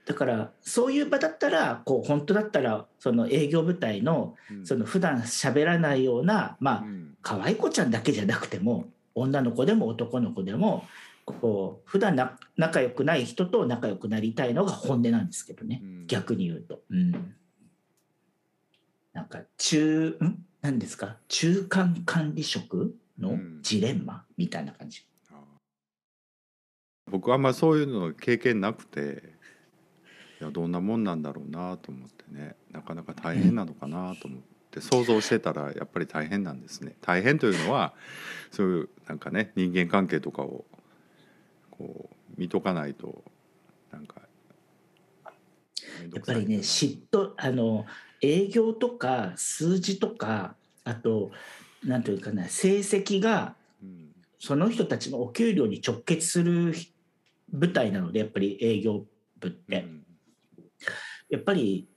[0.09, 4.65] だからそういう場だったらこう本当だったらその営業部隊のうん。
[4.65, 7.15] その普段喋らないようなまあうん。
[7.21, 10.87] 可愛い子ちゃんだけじゃなくても女の子でも男の子でも
[11.27, 16.07] こう普段な仲良くない人と仲良くなりたいのが本音なんですけどね、うん。
[16.07, 16.81] 逆に言うと。
[16.89, 17.35] うん、
[19.13, 20.43] なんか中ん？
[20.63, 21.17] 何ですか？
[21.27, 23.59] 中間管理職のうん。
[23.61, 24.25] ジレンマ？
[24.37, 25.05] みたいな感じ。
[27.11, 29.37] 僕はあんまりそういうの経験なくて
[30.39, 32.55] いやどんなもんなんだろうなと思ってね。
[32.71, 34.39] なかなか大変なのかなと思っ
[34.71, 34.79] て。
[34.79, 36.95] 想像してたらやっぱり大変なんですね。
[37.01, 37.93] 大変というのは
[38.51, 40.63] そういうなんかね人間関係とかを
[41.71, 43.23] こう見とかないと
[43.91, 44.21] なんか
[45.25, 47.85] やっぱりね嫉妬あの
[48.21, 51.31] 営業とか数字とかあと
[51.83, 54.09] 何ていうかな成績がうん。
[54.39, 56.73] その人たちのお給料に直結する
[57.51, 59.03] 舞台なのでやっぱり営業
[59.39, 60.05] 部って、うん
[61.29, 61.87] やっぱり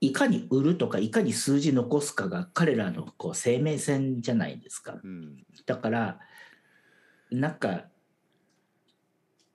[0.00, 4.98] いかに売るとかいかに数字残すかが彼らのこう生命線じゃないですか。
[5.02, 5.44] うん。
[5.66, 6.18] だから
[7.30, 7.84] なんか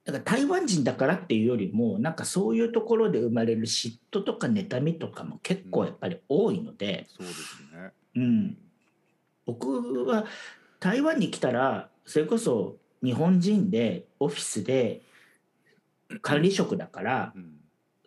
[0.06, 7.92] だから台湾人だからっていうよりもなんかそういうところで生まれる嫉妬とか妬みとかも結構やっぱり多いので、そうですね。
[8.16, 8.58] うん、
[9.46, 10.26] 僕は
[10.80, 15.04] 台湾に来たらそれこそ日本人でオフィスで
[16.22, 17.59] 管理職だからうん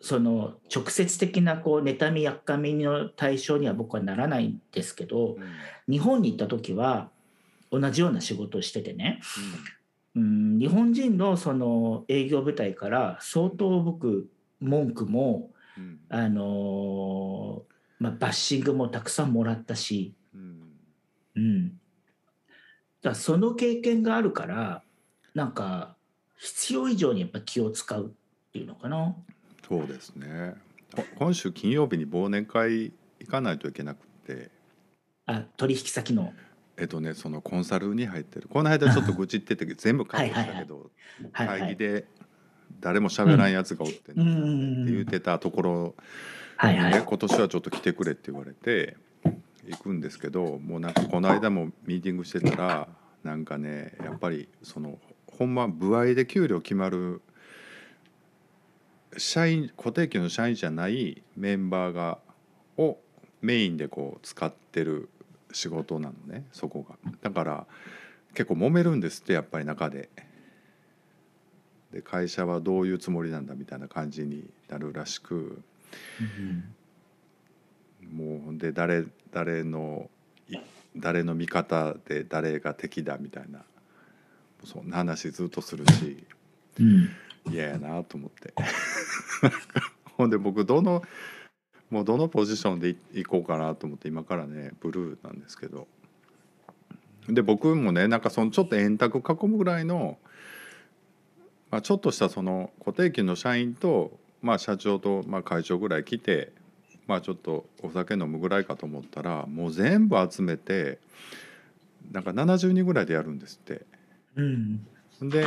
[0.03, 5.43] その直接的なこう妬みやっかみの対象には僕はならないんですけどうん。
[5.87, 7.09] 日本に行った時は
[7.71, 9.21] 同じような仕事をしててね。
[10.15, 10.23] うん。
[10.23, 15.99] うん日本人のその営業部隊から相当僕文句もうん。
[16.09, 20.13] あのーまあ、バッシングもたくさんもらったし。
[20.35, 20.63] うん。
[21.35, 21.79] うん、
[23.01, 24.83] だその経験があるから
[25.33, 25.95] なんか
[26.37, 29.15] 必要以上にやっぱ気を使うっていうのかな。
[29.79, 30.53] そうですね。
[30.95, 34.51] こ今週金曜日に忘年会行かないといけなくて、
[35.25, 36.33] あ取引先の。
[36.77, 38.47] えっとねそのコンサルに入ってる。
[38.47, 40.91] この間ちょっと愚痴ってて全部カットしたけど、
[41.33, 42.05] 会議で
[42.79, 45.95] 誰も喋らんやつがおって、うんねうんって言ってたところ
[46.57, 48.95] はいはい、ね今年はちょっと来てくれって言われて
[49.67, 52.87] 行くんですけどもうなんかこの間もミーティングしてたら
[53.23, 54.99] なんかねやっぱりその
[55.37, 57.21] ほんま部合で給料決まる
[59.17, 62.19] 社員固定給の社員じゃないメンバーが
[62.77, 62.97] を
[63.41, 65.09] メインでこう使ってる
[65.51, 66.95] 仕事なのねそこが。
[67.21, 67.67] だから
[68.33, 70.09] 結構揉めるんですってやっぱり中で。
[71.91, 75.61] で会社はどういうつもりなんだみたいな感じになるらしく。
[78.11, 80.09] もうほんで誰誰の
[80.97, 83.63] 誰の味方で誰が敵だみたいな
[84.63, 86.25] そんな話ずっとするし。
[86.79, 87.09] うん。
[87.49, 88.53] 嫌やなと思って。
[90.17, 91.03] ほんで僕どの
[91.89, 95.87] もうどのポジションでい行こうかなと思って今からねブルーなんですけど。
[97.27, 100.17] で僕もねなんかそのちょっと円卓囲むぐらいの、
[101.71, 106.51] まあ、ちょっとしたその固定給の社員と、まあ、社長と、まあ、会長ぐらい来て、
[107.07, 110.99] まあ、ちょっとお酒飲むぐらいかと思ったらもう全部集めて
[112.11, 113.85] なんか70人ぐらいでやるんですって。
[114.35, 114.85] うん。
[115.21, 115.45] で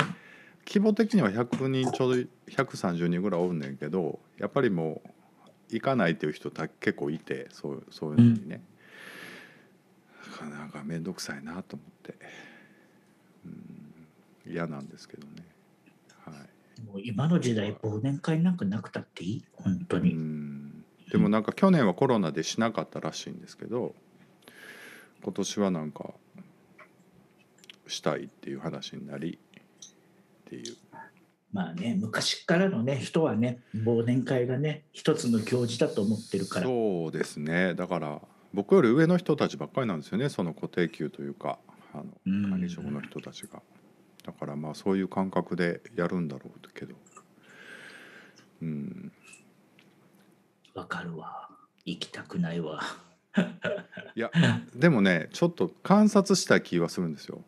[0.67, 5.11] 規模的には100人ちょうど130人ぐらいおるんねんけどやっぱりもう
[5.71, 8.63] 行かないっていう人た結構いてそうそういうのにね、
[10.33, 12.15] だからなんか面倒くさいなと思って。
[13.45, 13.83] うん
[14.49, 15.45] 嫌なんですけどね。
[16.25, 16.35] はい。
[16.83, 19.45] もう今の時代忘年会なんかなくたっていい？
[19.55, 20.15] 本当うに。
[20.15, 20.85] ん。
[21.11, 23.93] でもなんか去年はコロナでしなかったらしいんですけど
[25.25, 26.15] 今年はなんか
[27.89, 29.41] したいっていう話になり
[30.47, 30.77] っていう。
[31.53, 36.67] まあね昔からのね人はね忘年会がね一つの行事だと思ってるから。
[36.67, 37.75] そうですね。
[37.75, 38.21] だから
[38.53, 41.59] 僕より上の人たちばっかりなんですよねその固定給というか。
[41.93, 42.51] あのうん。
[42.51, 43.61] 管理職の人たちが。
[44.25, 46.95] だからまあそういう感覚でやるんだろうけど。
[48.63, 49.13] うん。
[50.75, 51.49] わかるわ。
[51.85, 52.83] 行きたくないわ。
[54.15, 54.31] いや
[54.75, 57.43] でもねちょっと観察したい気はするんですよ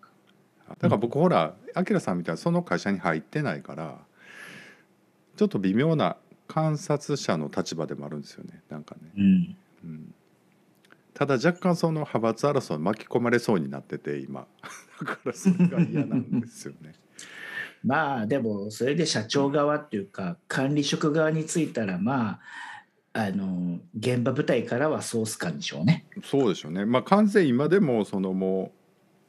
[0.71, 3.99] だから僕ほらアキラさんみたいなその会社に入ってないから
[5.37, 6.17] ちょっと微妙な
[6.49, 9.11] 観察者の立場でもあるんですよねなんかね。
[9.17, 9.57] うん。
[9.85, 10.15] うん。
[11.15, 14.47] ただ若干その派閥争いに巻き込まれそうになってて今。
[15.01, 16.95] だからそれが嫌なんですよね。
[17.85, 22.41] まあでもそれで社長側っていうか管理職側についたらま
[23.13, 26.07] ああの現場部隊からはソース感でしょうね。
[26.25, 26.85] そうでしょうね。
[26.85, 28.78] まあ完全今でもそのもう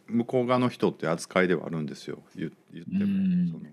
[0.10, 2.20] 向こう側の人って扱いではあるんですよ。
[2.36, 3.06] 言言っても。
[3.06, 3.48] うん。
[3.52, 3.66] その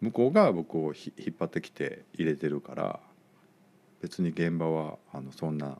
[0.00, 3.00] 向こうが僕をひ引っ張ってきて入れてるから
[4.00, 5.78] 別に現場はあのそんな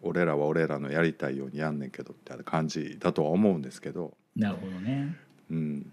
[0.00, 5.16] 俺らは俺らのやりたいようにやんねんけどみたいな感じだとは思うんですけど、なるほどね。
[5.50, 5.86] うん、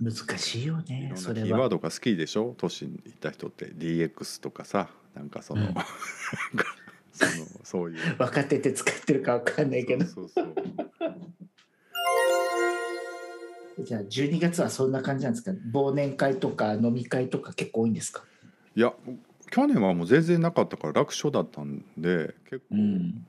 [0.00, 1.46] 難しいよいろんなキねそれは。
[1.48, 2.54] ーワードが好きでしょ？
[2.58, 3.66] 都市に行った人って。
[3.66, 5.74] DX とかさなんかその、うん
[7.14, 8.16] そのそういう。
[8.16, 10.04] 分かってて使ってるか分かんないけど。
[10.04, 11.06] そうそうそ
[13.82, 13.84] う。
[13.84, 15.52] じゃあ12月はそんな感じなんですか？
[15.72, 18.24] 忘年会とか飲み会とか結構多いんですか？
[18.76, 18.92] いや
[19.50, 23.26] 去年はもう全然なかったから楽勝だったんで結構うん。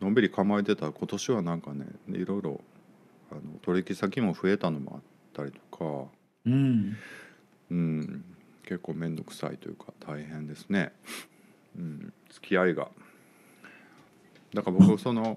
[0.00, 0.92] のんびり構えてた。
[0.92, 2.60] 今年はなんかねいろいろ
[3.30, 5.00] あの取引先も増えたのもあっ
[5.32, 6.08] たりとか、
[6.46, 6.96] うん。
[7.70, 8.24] うん、
[8.62, 10.92] 結構面倒くさいというか大変ですね、
[11.76, 12.88] うん、付き合いが。
[14.58, 15.36] だから僕その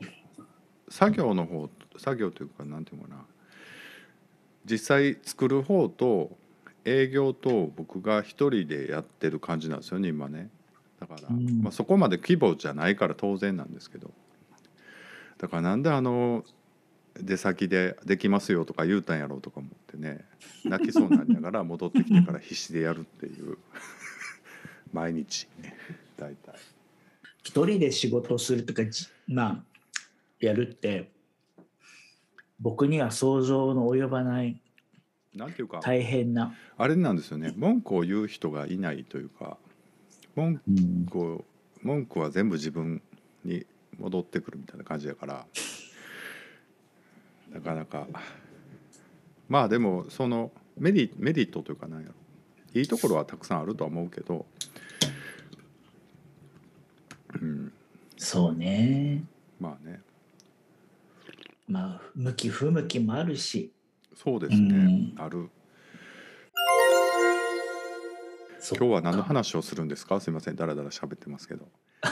[0.90, 3.22] 作業の方作業というかなんていうのかな。
[4.66, 6.36] 実際作る方と
[6.86, 10.50] 営業と僕が一人でやってる感じなんですよね今ね。
[11.00, 11.62] だから、うん。
[11.62, 14.10] まあ、そこまで規模じゃないから当然なんですけど。
[15.38, 16.44] だからなんであの
[17.20, 20.26] 出先でできますよとか言うたんやろうとか思ってね。
[20.66, 23.60] 泣きそうになりながら戻ってきてから必死でやるっていう。
[24.92, 25.48] 毎日。
[26.18, 26.56] 大体
[27.44, 29.64] 一人で仕事をするとかじまあ
[30.40, 31.12] やるって
[32.60, 34.62] 僕には想像の及ばない
[35.36, 37.54] なんていうか大変な、あれなんですよね。
[37.56, 39.58] 文句を言う人がいないというか
[40.36, 41.06] 文うん。
[41.10, 41.46] 句を
[41.82, 43.02] 文句は全部自分
[43.44, 43.66] に
[43.98, 45.46] 戻ってくるみたいな感じだから
[47.52, 48.08] なかなか。
[49.50, 52.14] まあでもそのメリメリットというかなんやろ。
[52.74, 54.46] いいところはたくさんあるとは思うけど、
[57.40, 57.74] うん、
[58.18, 59.24] そうね。
[59.60, 60.02] まあね。
[61.68, 63.72] まあ向き不向きもあるし。
[64.16, 65.24] そうですね、うん。
[65.24, 65.50] ある。
[68.78, 70.20] 今日は何のか話をするんですか？
[70.20, 70.56] すいません。
[70.56, 71.68] だらだら喋ってますけど。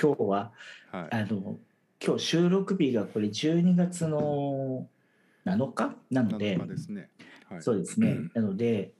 [0.00, 0.52] 今日は
[0.90, 1.08] はい。
[1.10, 1.58] あの
[2.04, 4.88] 今日収録日がこれ12月の
[5.44, 5.96] 7日？
[6.10, 6.56] なので。
[6.56, 7.10] 7日ですね。
[7.48, 7.62] はい。
[7.62, 8.30] そうですね、うん。
[8.34, 8.92] なので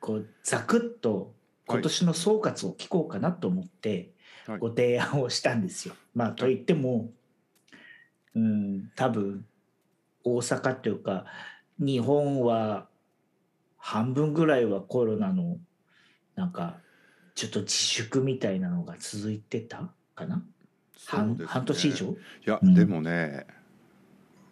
[0.00, 1.34] こうざくっと
[1.66, 3.90] 今年の総括を聞こうかなと思って。
[3.90, 4.10] はい
[4.60, 5.94] ご提案をしたんですよ。
[6.14, 7.10] まあといっても、
[8.34, 9.44] うん、多分
[10.24, 11.26] 大阪っていうか
[11.78, 12.86] 日本は
[13.76, 15.58] 半分ぐらいはコロナの
[16.34, 16.78] なんか
[17.34, 20.42] ちょっと自粛みたいなのが続いてたかな、ね。
[21.06, 22.06] 半年以上？
[22.06, 22.74] いや、うん。
[22.74, 23.46] でもね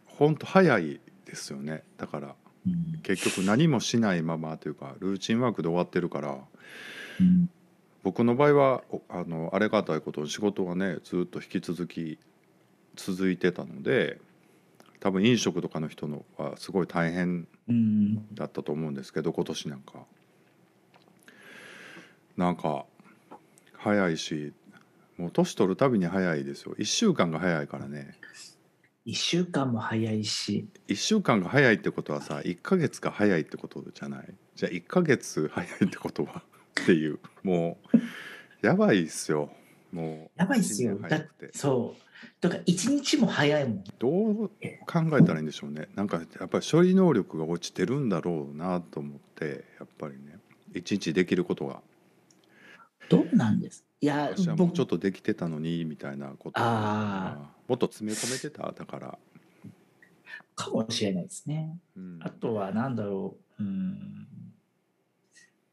[0.05, 1.83] ほんと早いですよね。
[1.97, 2.35] だから
[2.67, 3.01] うん。
[3.03, 6.39] 結局何もしないままというかルーチンワークで終わってるから
[7.21, 7.51] うん
[8.07, 12.21] 僕の場合はおあのありがたいことに仕事がねずっと引き続き
[12.95, 14.21] 続いてたので
[15.01, 20.05] 多分飲食とかの人のはすごい大変うんだったと思うんですけど今年なんか。
[22.37, 22.85] なんか
[23.73, 24.53] 早いし
[25.19, 26.77] もう年取るたびに早いですよ。
[26.79, 28.15] 1週間が早いからね。
[29.05, 30.69] 1週間も早いし。
[30.87, 34.33] 1週間が早いってことはさ1ヶ月が早いってことじゃない？
[34.55, 36.45] じゃあ1ヶ月早いってことは？
[36.83, 37.19] っていう。
[37.43, 39.51] もうやばいっすよ。
[39.93, 40.95] もうやばいっすよ。
[40.95, 41.51] 一年早くて。
[41.57, 42.03] そう。
[42.41, 43.85] だから1日も早いもん。
[43.99, 45.89] どう考えたらいいんでしょうね。
[45.95, 50.39] なんかやっぱり処理能力が落ちてるんだろうなと思ってやっぱりね。
[50.75, 51.81] 一日できることが。
[53.09, 53.85] どうなんです？
[54.01, 58.73] いや私はもう僕ちょっとできてたのにみたいなことあもっと詰め込めてた？
[58.73, 59.19] だから、
[60.55, 61.79] かもしれないですね。
[61.97, 62.19] うん。
[62.23, 63.63] あとは何だろう。
[63.63, 64.27] うん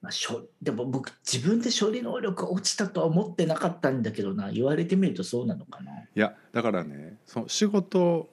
[0.03, 4.51] まあ、しょでも僕自分で処理能力が落ちたとは思ってなかったんだけどな。
[4.51, 5.93] 言われてみるとそうなのかな。
[5.93, 8.29] いやだからねその仕事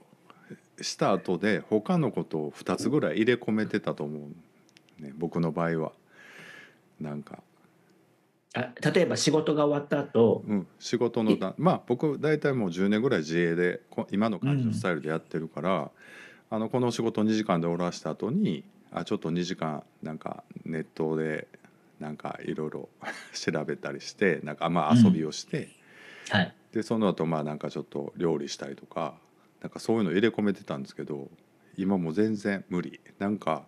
[0.80, 4.18] した後で他のことを2つぐらい入れ込めてたと思
[4.98, 5.92] う、ね、僕の場合は。
[7.00, 7.42] なんか、
[8.52, 10.42] あ例えば仕事が終わった後。
[10.46, 15.90] うん、仕事のだまあ僕大体もう10年ぐらい自営でこ今の感じのスタイルでやってるから、
[16.50, 21.46] あのこの仕事2時間で終わらした後にあちょっと2時間なんかネットで
[22.01, 22.88] なんかいろいろ
[23.33, 25.69] 調べたりしてなんかまあ遊びをして。
[26.31, 26.55] はい。
[26.73, 29.19] でその後まあなんかちょっと料理したりとか
[29.61, 31.29] なんかそういうの入れ込めてたんですけど
[31.77, 33.01] 今もう全然無理。
[33.19, 33.67] なんか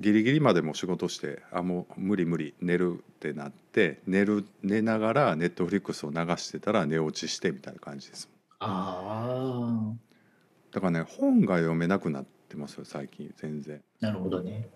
[0.00, 8.30] ギリギリまでも仕事してあもう無理無理寝るってなって寝る寝ながらネットフリックスを流してたら寝落ちしてみたいな感じです。
[8.60, 9.92] ああ
[10.72, 13.82] だからね本が読めなくなってますよ最近全然。
[14.00, 14.68] なるほどね。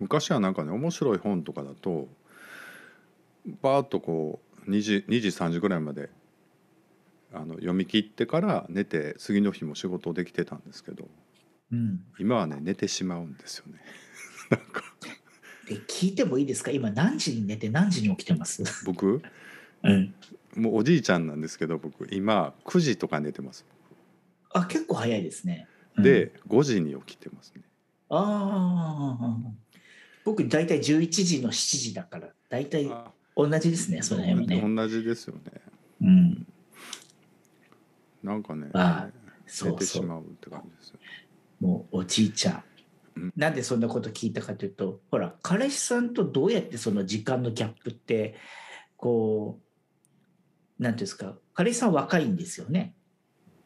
[0.00, 2.08] 昔はなんかね面白い本とかだと
[3.62, 6.10] バーッとこう2時 ,2 時3時ぐらいまで
[7.32, 11.08] あの読み切ってから寝て次の日も仕事できてたんですけど
[11.72, 12.04] うん。
[12.18, 13.80] 今はね寝てしまうんですよね。
[14.50, 14.82] なんか。
[15.68, 16.70] で聞いてもいいですか？
[16.70, 18.62] 今何時に寝て何時に起きてます？
[18.84, 19.22] 僕？
[19.82, 20.14] うん。
[20.56, 22.06] もうおじいちゃんなんですけど僕。
[22.14, 23.64] 今9時とか寝てます。
[24.52, 25.66] あ結構早いですね。
[25.96, 26.04] うん。
[26.04, 27.62] で、5時に起きてますね。
[28.10, 29.50] ああ
[30.24, 34.74] 僕大体11時の7時だから大体あ同じですねその辺はね。
[34.76, 35.40] 同じですよね
[36.02, 36.46] うん。
[38.22, 39.12] なんかねあ寝
[39.46, 39.78] そうそう。
[39.78, 40.98] てしまうって感じですよ
[41.60, 42.54] もうおじいちゃん。
[43.16, 48.34] うんなんでそんなこと聞いたかというとほら彼氏さんとどうやってその時間のギャップって
[48.96, 49.60] こ
[50.80, 52.94] うなんていうんですか彼氏さん若いんですよね。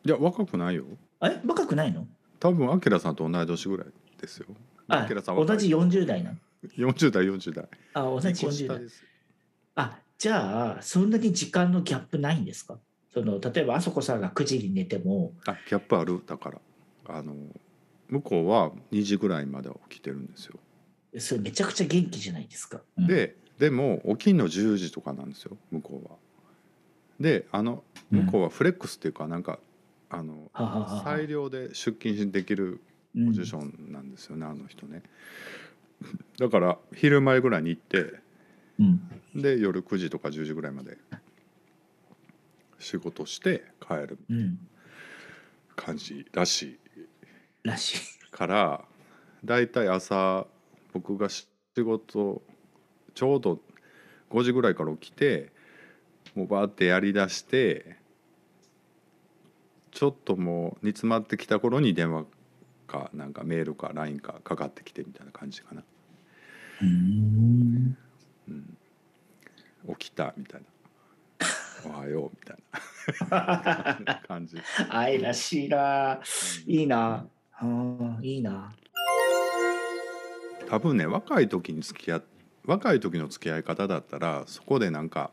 [0.05, 0.85] いや若くないよ
[1.21, 1.41] あれ？
[1.47, 2.07] 若くないの？
[2.41, 3.87] 多分アキラさんと同い年ぐらい
[4.21, 4.47] ですよ
[4.89, 6.37] あアキラさん同じ40代なの？
[6.77, 7.69] 40代40代。
[7.95, 8.77] あ同じ一個40代。
[8.77, 9.05] 下です。
[9.75, 12.79] あじゃあそんなに時間のギャップないんですか？
[13.13, 15.33] その例えばあそこさんが9時に寝ても。
[15.47, 16.21] あギャップある。
[16.27, 16.61] だから
[17.07, 17.35] あの
[18.09, 20.59] 向こうは2時ぐらいまで起きてるんですよ。
[21.19, 22.81] それめちゃくちゃ元気じゃないですか。
[22.97, 23.07] うん。
[23.07, 26.17] ででも起きんの10時とかなんですよ向こうは。
[27.21, 29.59] であの向こうはフレックスっていうかなんか
[30.11, 30.51] あの
[31.05, 32.81] 裁量で出勤できる
[33.17, 33.27] うん。
[33.29, 35.03] ポジションなんですよね、あの人ね
[36.39, 38.15] だから昼前ぐらいに行って
[38.79, 39.01] うん。
[39.35, 40.97] で夜9時とか10時ぐらいまで
[42.79, 44.59] 仕事して帰るうん。
[45.77, 46.79] 感じらしい。
[47.63, 48.31] らしい。
[48.31, 48.85] から
[49.45, 50.47] だいたい朝
[50.93, 51.47] 僕が仕
[51.77, 52.43] 事
[53.15, 53.61] ちょうど
[54.31, 55.51] 5時ぐらいから起きて
[56.35, 57.97] もうバーってやりだして
[59.91, 62.25] ちょっともう煮詰まってきた頃に電話
[62.89, 65.85] かなんかメールか LINE かかかってきてみたいな感じかな、
[66.83, 67.97] うん。
[68.49, 68.77] うん、
[69.99, 70.67] 起きたみたいな。
[71.85, 72.57] おはようみたい
[73.31, 74.21] な。
[74.27, 74.57] 感じ、
[74.89, 76.21] 愛らしいな。
[76.67, 77.25] いいな。
[77.63, 78.19] うん。
[78.23, 78.73] いいな。
[80.69, 82.25] 多分ね若い時に付き合っ
[82.67, 85.31] 若い時の付き合い方だったらそこでなんか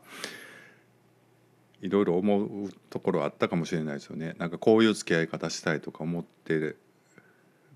[1.82, 4.34] いろいろ思うところあったかもしれないですよね。
[4.38, 6.76] なんかこういう付き合い方したいとか思って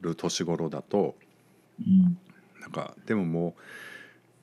[0.01, 1.17] る年頃だと
[1.79, 2.19] うん。
[2.61, 3.61] なんかでももう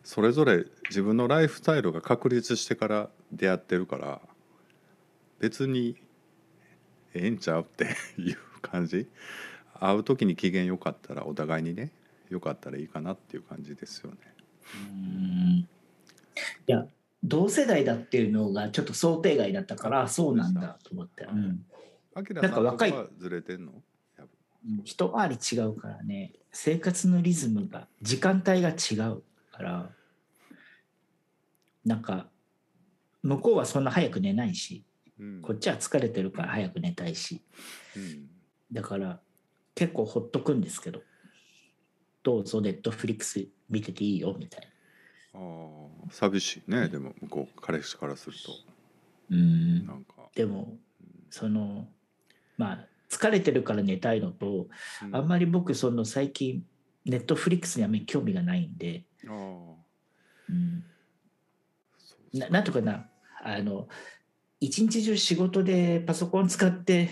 [0.04, 4.22] それぞれ自分のライフスタイルが確立してから出会ってるから
[5.40, 5.96] 別に
[7.14, 7.86] ええんちゃうって
[8.20, 9.08] いう感じ？
[9.80, 11.92] 会う時に機嫌良かったらお互いにね
[12.30, 14.18] 良かったらいいかなっていう感じですよね。
[14.74, 15.58] うん。
[15.60, 15.68] い
[16.66, 16.88] や
[17.24, 21.66] 同世代だっていうのがちょっと想定外だったからそうなんだと思って、うん。
[22.16, 23.74] なんか若いずれてんの？
[24.84, 26.34] 一回り違うからね。
[26.52, 29.90] 生活のリズムが時間帯が違うから
[31.86, 32.28] なんか
[33.22, 34.84] 向こうはそんな早く寝ないし
[35.20, 35.42] うん。
[35.42, 37.42] こっちは疲れてるから早く寝たいし。
[37.96, 38.30] うん。
[38.72, 39.20] だから
[39.76, 41.02] 結構ほっとくんですけど
[42.24, 44.68] どうぞネットフリックス見てていいよみたい
[45.34, 45.40] な。
[45.40, 45.44] あ
[46.08, 46.90] あ寂しいね。
[46.90, 48.52] でも向こう彼氏からすると。
[49.32, 49.86] うん。
[49.86, 50.78] なんか、でも
[51.30, 51.88] その
[52.58, 54.68] まあ疲れてるから寝たいのと
[55.04, 55.16] うん。
[55.16, 56.64] あんまり僕その最近
[57.06, 59.06] ネットフリックスにあんまり興味がないんで、
[60.50, 60.84] うん、
[62.34, 63.08] ななんとかな
[63.44, 63.88] あの
[64.60, 67.10] 一日中仕事でパソコン使って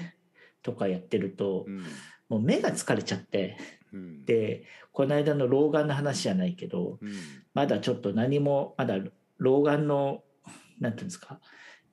[0.64, 1.84] とかやってるとうん。
[2.28, 3.58] もう目が疲れちゃって。
[3.93, 4.26] うん。
[4.26, 7.14] でこの間の老眼の話じゃないけどうん。
[7.54, 8.98] まだちょっと何もまだ
[9.38, 10.24] 老眼の
[10.80, 11.39] なんていうんですか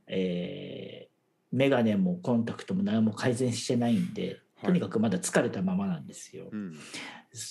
[0.07, 1.12] えー、
[1.53, 4.67] 眼鏡もコンタクトも何も改善してないんではい。
[4.67, 6.47] とにかくまだ疲れたままなんですよ。
[6.51, 6.75] うん。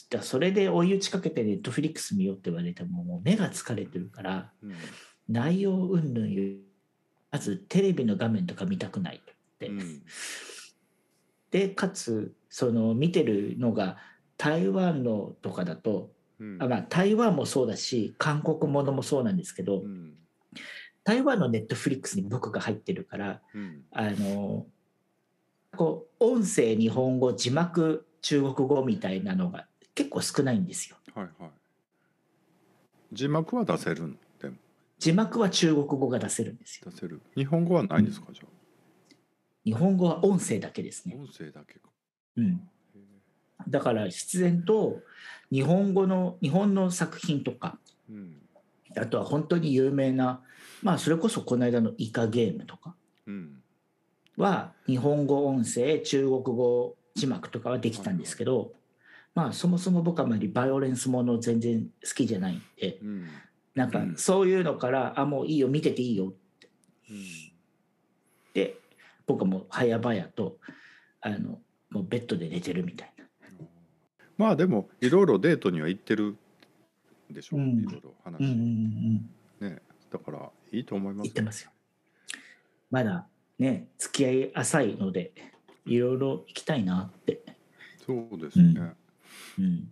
[0.09, 4.73] だそれで追い打ちかけてネットフリックス見ようって言われてももう目が疲れてるからうん。
[5.27, 6.27] 内容云々
[7.31, 10.01] まずテレビの画面とか見たくないって、うん。
[11.51, 13.97] でかつその見てるのが
[14.37, 16.57] 台湾のとかだと、うん。
[16.61, 20.13] あまあ、台湾もそうだし韓国ものもそうなんですけど、うん
[21.03, 23.83] 台湾のネットフリックスに僕が入ってるからうん。
[23.91, 24.65] あの
[25.75, 30.97] こう音声日本語字幕中国語みたいなのが結構少ないんですよ。
[31.15, 31.51] はいはい。
[33.11, 34.55] 字幕は出せるのでも。
[34.99, 36.91] 字幕は中国語が出せるんですよ。
[36.91, 37.21] 出せる。
[37.35, 38.45] 日本語はないんですかじゃ
[39.63, 41.15] 日本語は音声だけですね。
[41.17, 41.89] あ音声だけか。
[42.37, 42.61] うん、
[43.67, 45.01] だから必然と
[45.51, 47.77] 日本語の日本の作品とか
[48.09, 48.37] うん。
[48.97, 50.41] あとは本当に有名な
[50.81, 52.95] まあそれこそこの間のイカゲームとか
[53.27, 53.57] うん。
[54.37, 58.73] は日本語音声中国語字幕とかはできたんですけど、
[59.35, 63.27] まあそもそも僕はあまりバイオレンスもの全然好きじゃないんでうん
[63.75, 64.15] なんかうん。
[64.17, 66.31] そういうのから、あもういいよ見てていいようん。
[66.31, 66.33] っ
[68.53, 68.77] て
[69.27, 70.57] 僕はもう早々と
[71.21, 71.59] あの
[71.89, 73.25] もうベッドで寝てるみたいな。
[74.37, 76.35] まあでもいろいろデートには行ってる
[77.29, 77.81] でしょ、うん。
[77.81, 79.29] いろいろ話、うんうん
[79.61, 79.69] うん。
[79.69, 79.81] ね。
[80.11, 81.71] だからいいと思います言ってますよ。
[82.89, 83.27] まだ
[83.59, 85.31] ね付き合い浅いので
[85.85, 87.41] いろいろ行きたいなって。
[88.05, 88.93] そうですね、
[89.59, 89.63] うん。
[89.63, 89.91] うん。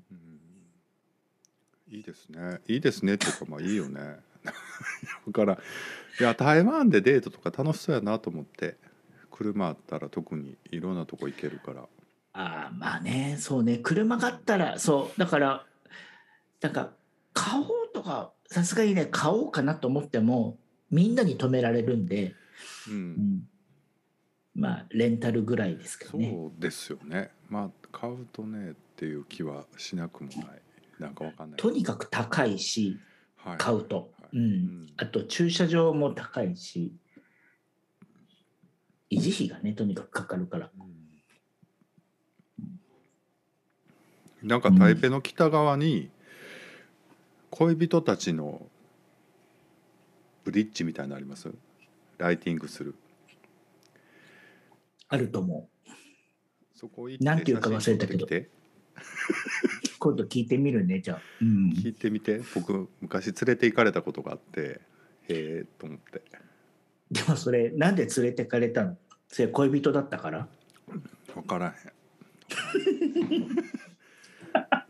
[1.90, 2.60] いいですね。
[2.68, 4.18] いいですねっていうかまあいいよね。
[4.44, 4.54] だ
[5.34, 5.60] から
[6.20, 8.78] いや台湾でデートとか楽しそうやなと思って
[9.32, 11.88] 車あったら特にいろんなとこ行けるから。
[12.34, 13.78] ああまあねそうね。
[13.80, 15.20] 車があったらそう。
[15.20, 15.66] だから
[16.62, 16.92] なんか
[17.34, 20.58] 買おうとかさすがにね買おうかなと思っても
[20.92, 22.36] みんなに止められるんで、
[22.88, 23.50] うん、うん、
[24.56, 26.32] まあレンタルぐらいですけどね。
[26.32, 27.32] そうですよね。
[27.50, 30.62] まあ買うとねっていう気はしなくもない。
[31.00, 31.60] なんかわかんない。
[31.60, 33.00] とにかく高いし
[33.38, 33.58] はい。
[33.58, 34.38] 買うと、はい。
[34.38, 34.44] うん。
[34.44, 34.88] うん。
[34.98, 36.92] あと駐車場も高いし
[39.12, 40.70] 維持費がねとにかくかかるから。
[44.42, 46.10] なんか台北の北側に
[47.50, 48.62] 恋人たちの
[50.50, 51.48] ブリッジみたいなのあります？
[52.18, 52.96] ライティングする。
[55.08, 55.92] あると思う。
[56.76, 58.28] そこ行なんていうか忘れたけど。
[60.00, 61.70] 今度聞いてみるねじゃあ、うん。
[61.70, 62.42] 聞いてみて。
[62.56, 64.80] 僕昔連れて行かれたことがあってへ
[65.30, 66.24] えと思って。
[67.12, 68.98] でもそれなんで連れてかれたの？
[69.28, 70.48] それ恋人だったから？
[71.36, 71.70] 分からへ
[73.38, 73.48] ん。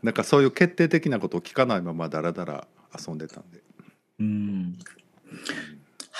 [0.02, 2.66] なんかそういう決定的なことを聞かないままだらだら
[2.98, 3.62] 遊んでたんで。
[4.20, 4.78] うん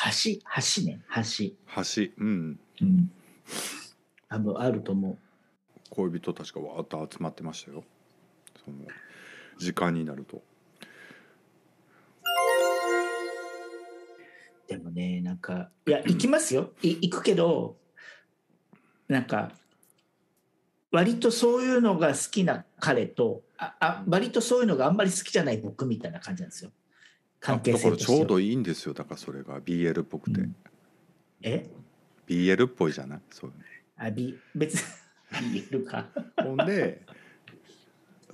[0.02, 0.40] 橋
[0.80, 1.22] 橋ね橋。
[1.76, 2.58] 橋うん。
[2.80, 3.10] うん。
[4.28, 5.18] 多分あると思
[5.90, 7.84] 恋人たちがわーっと集まってましたよ。
[8.64, 8.76] その
[9.58, 10.38] 時間になると。
[10.38, 10.40] う
[14.68, 16.70] でもねなんかいや行きますよ。
[16.80, 17.76] い行くけど
[19.08, 19.52] なんか
[20.92, 26.70] 割とそういうのが好きな彼とああ割とそういうのがあんまり好きじゃない僕みたいな感じなんですよ
[27.40, 28.94] 関係性とちょうどいいんですよ。
[28.94, 30.54] だからそれが BL っぽくて、うん。
[31.42, 31.66] え
[32.28, 33.20] ？BL っぽいじゃない？
[33.30, 33.52] そう。
[33.96, 34.74] あび別
[35.42, 36.06] に言えるか。
[36.38, 37.02] のほんで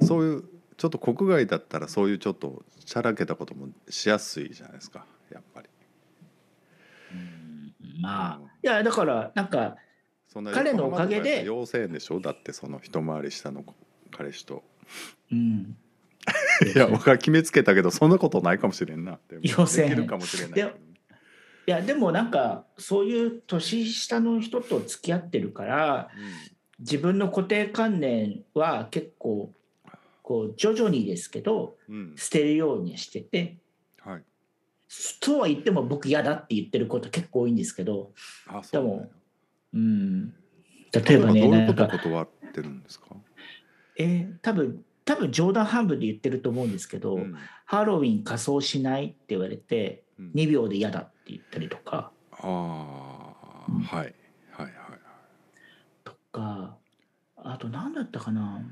[0.01, 0.45] そういう
[0.77, 5.07] ちょっと国外だったらそういうちょっとしゃらけたこともしやすいじゃないですか。
[5.31, 5.69] やっぱり。
[8.01, 8.45] まあうん。
[8.45, 9.77] いやだからなんか
[10.53, 11.43] 彼のおかげで。
[11.43, 12.21] 妖精でしょ？
[12.21, 13.65] だってその一回り下の
[14.11, 14.65] 彼氏と。
[15.31, 15.77] うん
[16.75, 19.19] いや僕は決めつけたけどそんなことないかもしれんな。
[19.29, 19.89] でも妖精。
[19.91, 20.75] できるかもしれない
[21.69, 26.09] いやでもなんかそういう年下の人と付き合ってるから
[26.79, 29.53] 自分の固定観念は結構
[30.23, 33.57] こう徐々にですけどうん、うん捨てるようにしてて
[33.99, 34.23] はい。
[34.89, 38.13] そうは言っても僕嫌だって言ってること結構多いんですけど、
[38.47, 38.99] あそうなんや。
[39.01, 39.11] でも
[39.75, 40.29] うん、
[40.93, 43.09] 例えばねどういうこと断ってるんですか、
[43.99, 47.35] えー多分多分冗談半分で言ってると思うんですけど、うん。
[47.65, 50.33] ハロウィン仮装しないって言われてうん。
[50.35, 52.11] 2秒で嫌だって言ったりとか。
[52.33, 54.15] ああ、はい
[54.51, 54.73] はいはい。
[56.05, 56.77] とか
[57.37, 58.63] あと何だったかな。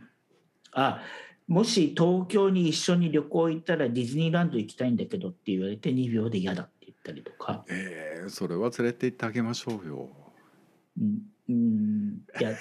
[0.73, 1.03] あ
[1.47, 10.09] もし東京に一緒に旅行行ったらディズニーランド行きたいんだけどって言われて2秒で嫌だって言ったりとか、ええそれは連れて行ってあげましょうよ。
[10.99, 11.19] うん、
[11.49, 12.23] うん。
[12.41, 12.55] いや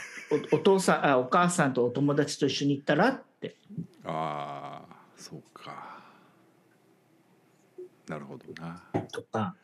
[0.51, 3.58] おお父さんあお母さんとお友達と一緒に行ったらって。
[4.06, 6.02] ああそうか。
[8.08, 8.82] なるほどな。
[9.12, 9.56] とか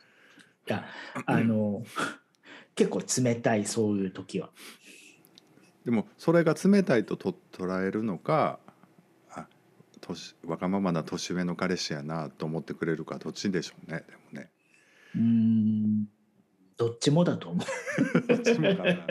[0.66, 0.86] いや
[1.26, 1.84] あの
[2.74, 4.50] 結構冷たいそういう時は。
[5.84, 8.60] でもそれが冷たいとと捉えるのか
[9.30, 9.46] あ
[10.02, 14.50] 年わがままな年上の彼氏やなと思ってくれるかどっちでしょうねでもね。
[15.14, 16.04] うん
[16.76, 18.20] どっちもだと思う。
[18.26, 19.06] どっちもかな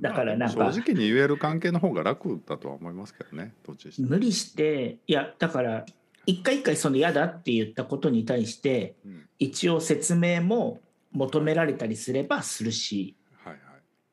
[0.00, 0.72] だからなんか。
[0.72, 5.84] 正直に言える関係の方が楽だとは思いますけどねどっち無理していやだから
[6.26, 9.28] 一回一回その嫌だって言ったことに対してうん。
[9.40, 10.80] 一応説明も
[11.12, 13.60] 求められたりすればするし、はいはい。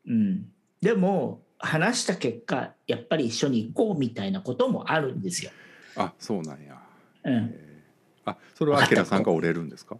[0.07, 0.45] うん、
[0.81, 5.51] でも話した結果やっぱり一緒に行こうみたいなこともあるんですよ。
[5.95, 6.81] あそうなんや、
[7.23, 8.31] うん、えー。
[8.31, 9.97] あそれはアキラさんが折れるんですか？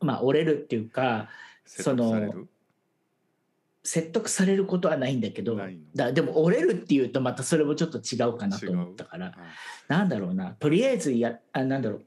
[0.00, 1.28] まあ折れるっていうか
[1.64, 2.46] そる
[3.88, 5.58] 説得されることはないんだけど
[5.94, 9.32] だでも折れるっていうとまたそれもちょっと違うかなと思ったからあ
[9.88, 10.50] なんだろうな。
[10.50, 12.00] とりあえずやあなんだろ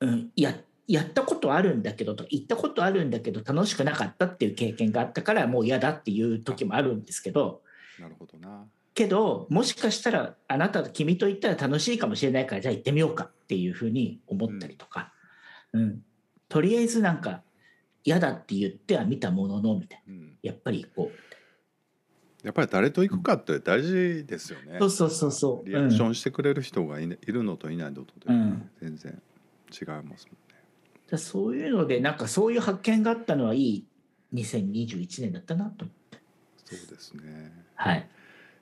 [0.00, 0.56] う、うん、や
[0.88, 7.62] やったことあるんだけどと行ったことあるんだけど楽しくなかったっていう経験があったからもう嫌だっていう時もあるんですけど
[8.00, 8.64] なるほどな。
[8.94, 15.12] けどもしかしたらあなたと君と行ったら楽しいかもしれないからじゃあ行ってみようかっていうふうに思ったりとか、
[15.72, 16.00] うん。
[16.48, 17.42] とりあえずなんか
[18.04, 20.12] 嫌だって言っては見たもののみたいな。
[20.12, 20.38] うん。
[20.42, 21.10] やっぱりこ
[22.44, 24.76] やっぱり誰と行くかって大事ですよね。
[24.76, 25.68] うそうそうそうそう。
[25.68, 28.70] リアクショうんンしてくれる人がい,、るのといないのとで、うん。
[28.80, 29.22] 全然
[29.72, 30.18] 違いますもんね。
[31.10, 33.86] だそういうのでなんかそういう発見があったのはいい
[34.34, 35.86] 2021年だったなと
[36.64, 37.52] そうですね。
[37.74, 38.08] はい。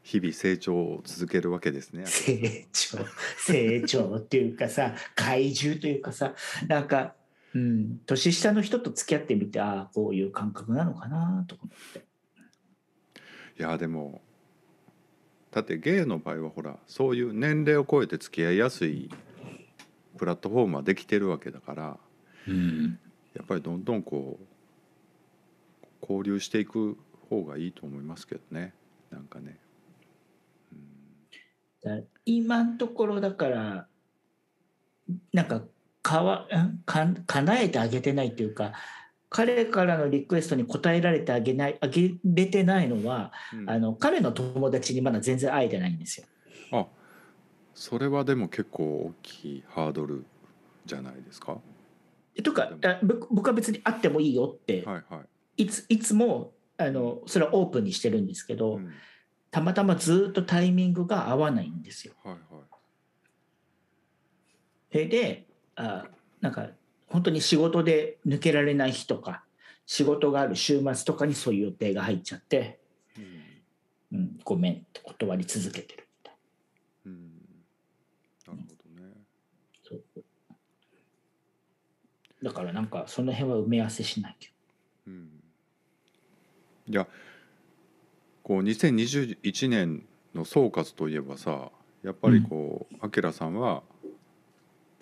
[0.04, 2.04] 日々成長を続けるわけですね。
[2.06, 2.98] 成長
[3.38, 6.34] 成長っていうかさ怪獣というかさ
[6.68, 7.14] なんか、
[7.54, 12.06] うん、年下の人と付き合ってみてああこういう感覚なのかなとか思って。
[13.58, 14.22] いやでも
[15.50, 19.10] だってゲイの場合はほらそういう年齢を超えて付き合いやすい
[20.16, 21.96] プラットフォームはできてるわけだから
[22.48, 22.98] うん。
[23.34, 24.46] やっぱりどんどんこう
[26.02, 26.98] 交流していく
[27.30, 28.74] 方がいいと思いますけどね。
[29.10, 29.58] なんかね。
[30.72, 31.98] うん。
[32.00, 33.86] だ今のところだから
[35.32, 35.62] なんか
[36.02, 38.72] かわんか叶えてあげてないというか
[39.30, 46.26] 彼からのリクエストに応えられてあげないあげれてないのは、うんあの彼の友達にまだ全然会えてないんですよ。
[46.72, 46.86] あ
[47.74, 50.26] それはでも結構大きいハードル
[50.84, 51.58] じゃないですか？
[52.34, 55.22] えとかあ僕僕は別に会ってもいいよって、はいは
[55.56, 55.62] い。
[55.64, 58.92] い、ついつもあのそれはオープンにしてるんですけど、うん
[59.50, 62.14] たまたまずっとタイミングが合わないんですよ。
[62.24, 62.60] はいは
[65.04, 65.08] い。
[65.08, 65.46] で
[65.76, 66.04] あ
[66.40, 66.68] なんか
[67.08, 69.44] 本当に仕事で抜けられない日とか
[69.86, 72.80] 仕事がある週末とかにそういう予定が入っちゃって、
[74.12, 74.18] うん。
[74.18, 76.34] うん、ごめんって断り続けてるみたい。
[77.06, 77.32] うん。
[78.46, 79.12] なるほどね。
[79.82, 80.02] そう。
[82.42, 84.52] だからなんかその辺は埋め合わせしないけ
[85.06, 85.28] うん。
[86.88, 87.06] いや
[88.42, 90.04] こう2021年
[90.34, 91.70] の総括といえばさ
[92.02, 93.82] やっぱりこうあきらさんは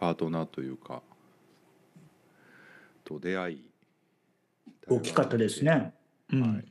[0.00, 1.02] パートナーというか
[3.04, 3.64] と出会い
[4.88, 5.92] ど大きかったですね。
[6.32, 6.54] うん。
[6.54, 6.64] はい。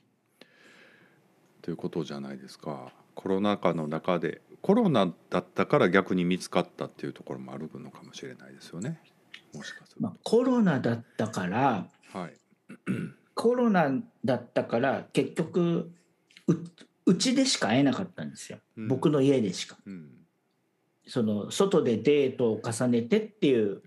[1.61, 2.91] ということじゃないですか。
[3.13, 8.99] コロナ禍の中でコロナだったから逆に見つかったっていうところもあるのかもしれないですよね。
[9.53, 12.19] もしかするまあ、コロナだったからと。
[12.19, 12.34] はい。
[13.36, 13.91] コロナ
[14.25, 15.91] だったから結局
[16.47, 16.55] う
[17.05, 18.88] うちでしか会えなかったんですよ、うん。
[18.88, 19.77] 僕の家でしか。
[19.86, 20.18] うん
[21.08, 23.82] その外でデートを重ねてっていう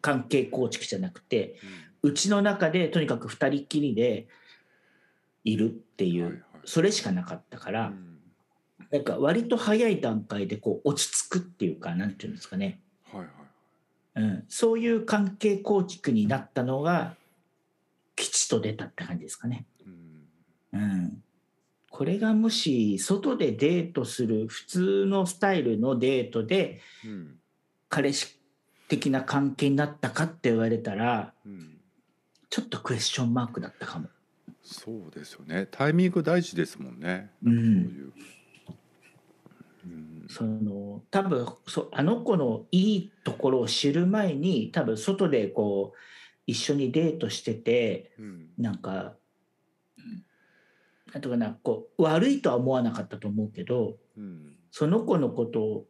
[0.00, 1.56] 関係構築じゃなくて
[2.02, 4.26] うちの中でとにかく2人きりで
[5.44, 8.18] いるっていう、それしかなかったから、うん。
[8.90, 12.80] なんか割と早い段階でこう落ち着くっていうかなんていうんですかね、
[14.16, 17.14] うん、そういう関係構築になったのが
[18.16, 19.64] 吉と出たって感じですかね。
[20.72, 20.80] うん。
[20.80, 21.22] うん、
[22.00, 27.34] これがもし外でデートする普通のスタイルのデートでうん
[27.90, 28.38] 彼氏
[28.88, 31.76] 的な関係になったかって言われたらうん
[32.48, 34.08] ちょっとクエスチョンマークだったかも。
[34.62, 35.68] そうですよね。
[35.70, 37.54] タイミング大事ですもんね、うん。
[37.54, 38.12] そういう、
[39.84, 40.26] うん。
[40.30, 45.98] その多分そあの子のいいところを知る前に多分外でこう
[46.46, 48.48] 一緒にデートしててうん。
[48.56, 49.19] なんかうん
[51.12, 54.56] なんとかなこう悪いとは思わなかったと思うけどうん。
[54.70, 55.86] その子のことを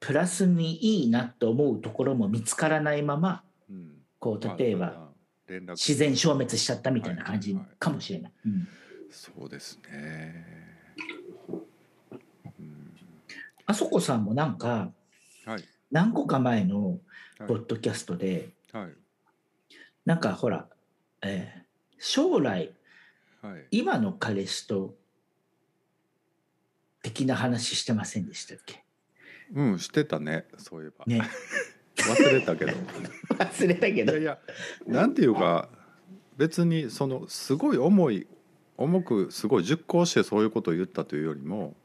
[0.00, 3.92] プラスにいいなと思うところも見つからないままうん。
[4.18, 5.10] こう例えば
[5.48, 7.76] 自然消滅しちゃったみたいな感じはいはいはい。
[7.78, 8.32] かもしれない。
[8.46, 8.68] うん。
[9.10, 10.46] そうですね、
[12.58, 12.94] うん、
[13.66, 14.90] あそこさんもなんか
[15.44, 15.64] はい。
[15.90, 16.98] 何個か前の
[17.38, 17.48] はい。
[17.48, 18.92] ポッドキャストではい。
[20.06, 20.66] なんかほら、
[21.22, 21.62] えー
[22.04, 22.72] 将来
[23.42, 23.66] はい。
[23.70, 24.94] 今の彼氏と
[27.02, 28.84] 的な話してませんでしたっけ？
[29.54, 31.20] うんしてたねそういえば、ね。
[31.96, 32.72] 忘れたけど。
[33.36, 34.12] 忘れたけど。
[34.12, 34.38] いやいや
[34.86, 35.68] なんていうか
[36.36, 38.26] 別にそのすごい重い
[38.78, 41.76] 重くすごい熟考してそういうことを言ったというよりも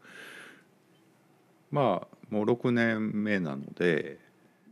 [1.71, 4.19] まあもう6年目なので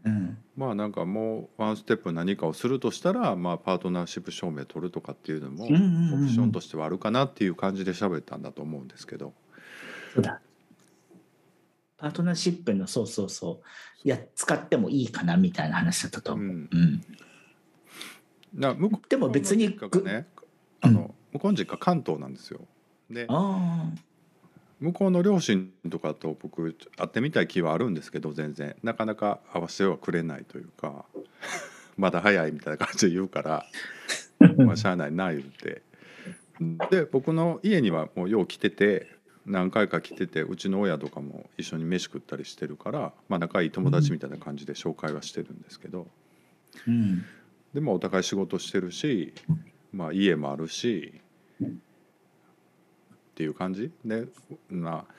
[0.05, 0.37] うん。
[0.55, 9.33] まあなんかもうワンステップ何かをするとしたら、まあ、パートナーシップ証明取るとかっていうのもオプションとしてはあるかなっていう感じで喋ったんだと思うんですけど。
[10.13, 10.39] そうだ。
[11.97, 16.69] パートナーシップのそうそうそういや使ってもいいかなみたいな話だったと思う、うん。
[16.71, 17.01] うん。
[18.53, 20.27] な向こうでも別に向こうの実家がね
[20.81, 22.61] あの向こうの実家関東なんですよ。
[23.09, 23.91] であ
[24.79, 28.75] 向こうの両親とかと僕会ってみたい気はあるんですけど全然。
[28.83, 31.05] なかなか合わせてはくれないというか
[31.97, 33.65] まだ早いみたいな感じで言うから
[34.57, 35.81] まあしゃあないな言うて。
[36.89, 39.15] で僕の家にはもうよう来てて
[39.45, 46.07] 何回か来ててうちの親とかも一緒に飯食ったりしてるから、まあ、仲いい友達みたいな感じで紹介はしてるんですけど、
[46.87, 47.25] うん。
[47.73, 49.33] でもお互い仕事してるし、
[49.91, 51.21] まあ、家もあるし
[53.35, 53.91] っていう感じ？
[54.05, 54.27] で、
[54.69, 55.13] まあ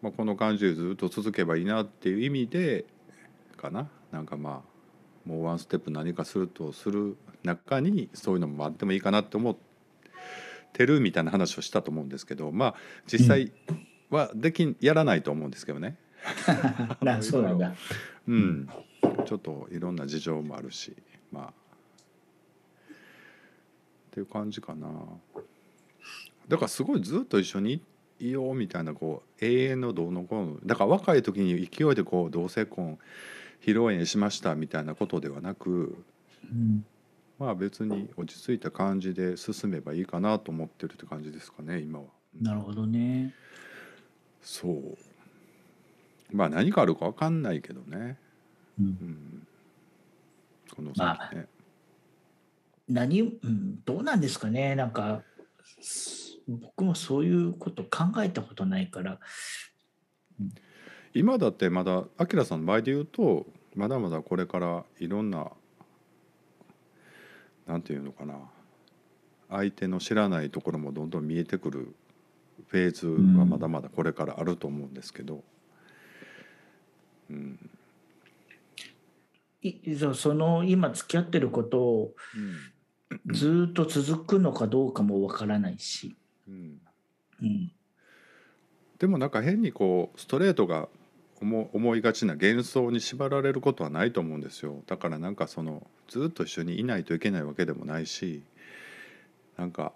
[0.00, 2.86] まあ、この感じでずっと続けばいいなっていう意味で
[3.58, 3.90] かな？
[4.10, 9.56] なんかまあもうワンステップ何かするとする中にそういうのもあってもいいかなって思っ
[10.72, 12.74] てるみたいな話をしたと思うんですけどまあ
[13.06, 13.52] 実際
[14.08, 15.98] はできんやらないと思うんですけどね。
[17.02, 17.74] なそうなんだ。
[18.26, 18.66] うん、
[19.26, 20.96] ちょっといろんな事情もあるし
[21.30, 21.48] まあ。
[21.48, 21.52] っ
[24.16, 24.88] ていう感じかな
[26.48, 27.82] だからすごいずっと一緒に
[28.18, 32.98] いようみたいなこう永遠のどうのこうのだから若い時に勢いでこう同性婚
[33.60, 36.04] 披露宴しましたみたいなことではなく
[36.44, 36.84] うん。
[37.38, 42.06] まあ別に落ち着いた感じで進めばいいかなと思ってるって感じですかね今は。
[42.40, 43.34] なるほどね。
[44.42, 44.96] そう。
[46.32, 48.18] まあ何があるか分かんないけどね、
[48.80, 48.86] うん。
[48.86, 49.46] うん、
[50.74, 51.46] この先まね。
[52.88, 54.74] 何、うん、どうなんですかね。
[54.74, 55.22] なんか
[55.80, 59.20] す僕もそういうこと考えたことないから。
[61.14, 65.50] 今だってまだアキラさんの場合で言うとまだまだこれからいろんな
[67.66, 68.38] なんていうのかな
[69.48, 71.94] 相手の知らないところもどんどん見えてくる
[72.68, 75.44] フェーズはまだまだこれからあると思うんですけど、
[77.30, 77.70] うん。
[79.62, 82.14] いそその今付き合ってることを
[83.26, 86.16] ずーっと続くのかどうかもわからないし、
[86.48, 86.80] うん、
[87.42, 87.72] うん、
[88.98, 90.88] でもなんか変にこうストレートが
[91.40, 98.42] 思思いがちな幻想に縛られることはないと思うんですよだからなんかそのずっと一緒にいないといけないわけでもないし
[99.58, 99.92] なんか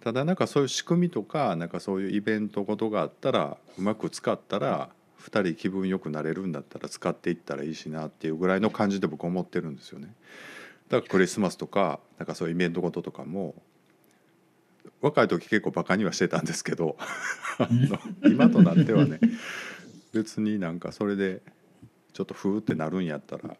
[0.00, 4.90] ただなんかそういう仕組みとかなんかそういうイベントごとがあったらうまく使ったら
[5.20, 10.14] 2人気分よくなれるんだったら使っていったらいいしなっていうぐらいの感じで僕思ってるんですよね。
[10.88, 13.54] だからクリスマスとかなんかそういうイベントごととかも
[15.00, 16.96] 若い時結構バカにはしてたんですけど
[18.24, 19.20] 今となってはね
[20.12, 21.42] 別になんかそれで
[22.12, 23.56] ちょっとふーってなるんやったら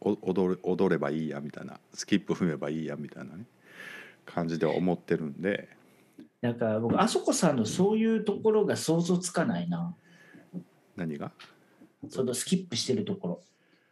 [0.00, 3.44] 踊る踊ればいいやみたいなスキップ踏めばいいやみたいなね
[4.26, 5.68] 感じでは思ってるんで。
[6.42, 9.96] なんか僕あそこさんのそういうところが想像つかないな。
[10.94, 11.32] 何が？
[12.10, 13.42] そのスキップしてるところ。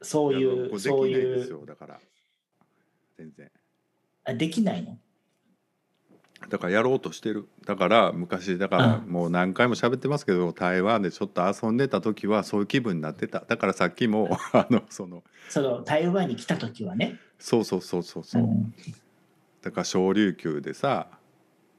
[0.03, 1.61] そういやう僕そういですいう。
[1.61, 2.01] よだから。
[3.17, 3.51] 全然。
[4.25, 4.99] あできないの？
[6.49, 7.49] だからやろうとしてる。
[7.67, 9.13] だから昔だからうん。
[9.13, 13.41] もう何回も喋ってますけど台湾でちょっと遊んでた時はそういう気分になってた。
[13.41, 17.19] だからさっきもあのそのその台湾に来た時はね。
[17.39, 18.75] そうそうそうそうそう、ん。
[19.63, 21.07] だから小琉球でさ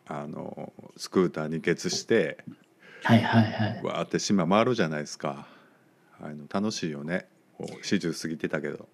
[0.08, 2.44] あのスクーターにケツして
[3.04, 3.84] はいはいはい。
[3.84, 5.48] わーって島回るじゃないですか。
[6.22, 7.28] あの楽しいよね
[7.68, 8.90] もう40過ぎてたけど。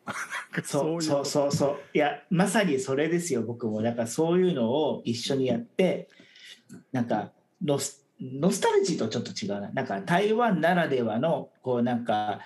[0.63, 1.26] そうそうう。
[1.26, 3.82] そうそういやまさにそれですよ僕も。
[3.82, 6.09] だからそういうのを一緒にやって
[6.91, 7.32] なんか
[7.63, 9.70] ノスノスタルジーとちょっと違うな。
[9.72, 12.39] なんか台湾ならではのこうなんか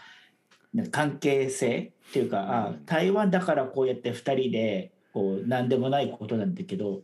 [0.92, 2.86] 関係性っていうか、あうん。
[2.86, 7.02] 台湾だからこうやって2人でこう何でもないことなんだけど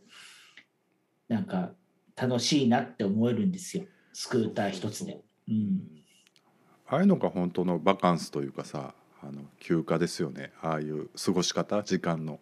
[1.28, 1.70] なんか
[2.16, 3.84] 楽しいなって思えるんですよ。
[4.12, 5.20] スクーター一つで。
[5.48, 5.80] うん。
[6.86, 10.52] ああいうのが本当のバカンスというかさあの休暇ですよね。
[10.62, 12.40] ああいう過ごし方時間の。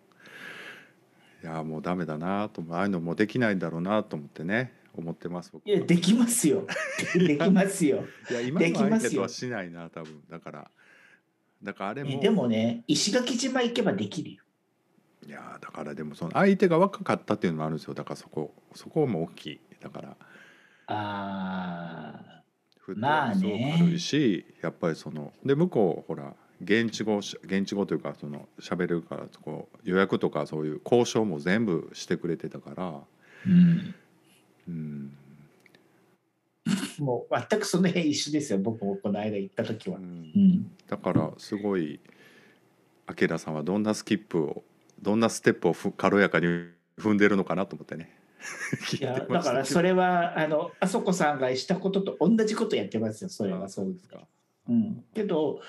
[1.42, 4.74] いやもうダメだなとああいうのもうできないんだろうなと思ってね。
[4.96, 6.66] 思ってます僕いやできますよ。
[7.14, 8.04] できますよ。
[8.30, 9.10] いや今でのきますよ。
[9.10, 10.22] 相手とはしないな多分。
[10.28, 10.70] だから
[11.62, 14.42] だからあれえもでもね石垣島行けばできるよ。
[15.26, 17.94] いやだからでもその相手が若かったっていうのもあるんですよ。
[17.94, 19.60] だからそこそこも大きい。
[19.80, 20.16] だから
[20.86, 22.42] あ
[22.78, 32.92] フットまあね軽いし、やっぱりそので向こうほら現地語し現地語というかその喋れるからこう予約とかそういう交渉も全部してくれてたから。
[32.92, 33.02] ー、
[33.46, 33.94] うん、
[34.68, 35.12] うん、
[36.98, 39.98] もう全くその辺一緒ですよ僕もこの間行った時は。
[39.98, 40.04] うん。
[40.04, 40.06] う
[40.38, 42.00] ん、だからすごい
[43.08, 44.64] 明さんはどんなスキップを
[45.00, 46.46] どんなステップをふ軽やかに
[46.98, 48.14] 踏んでるのかなと思ってね。
[48.86, 54.26] 聞いやだからそれはあのあそこさんがしたことと同じことやってますよそれはあそうですか。
[54.68, 55.60] うん、けど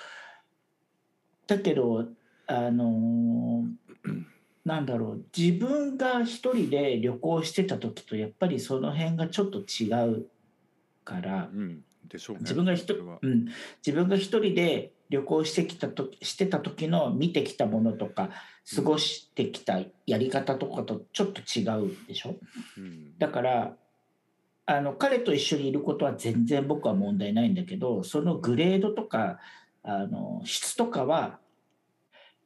[1.50, 2.06] だけど
[2.48, 4.24] あのー
[4.66, 10.28] なんだろう自分が一人で旅行してた時とやっぱりその辺がちょっと違う
[11.04, 13.20] からうんでしょうね自分が一それは。
[13.22, 13.46] うん、
[13.86, 18.30] 自分が一人で旅行してきたとしてた時の見てきたものとか
[18.76, 22.36] 過ごしてきたやり方とかとちょっと違うでしょ？
[22.78, 23.18] うん。
[23.18, 23.76] だから
[24.68, 29.40] あの彼と一緒にいることは全然僕は問題ないんだけどそのグレードとか
[29.84, 31.40] あの質とかは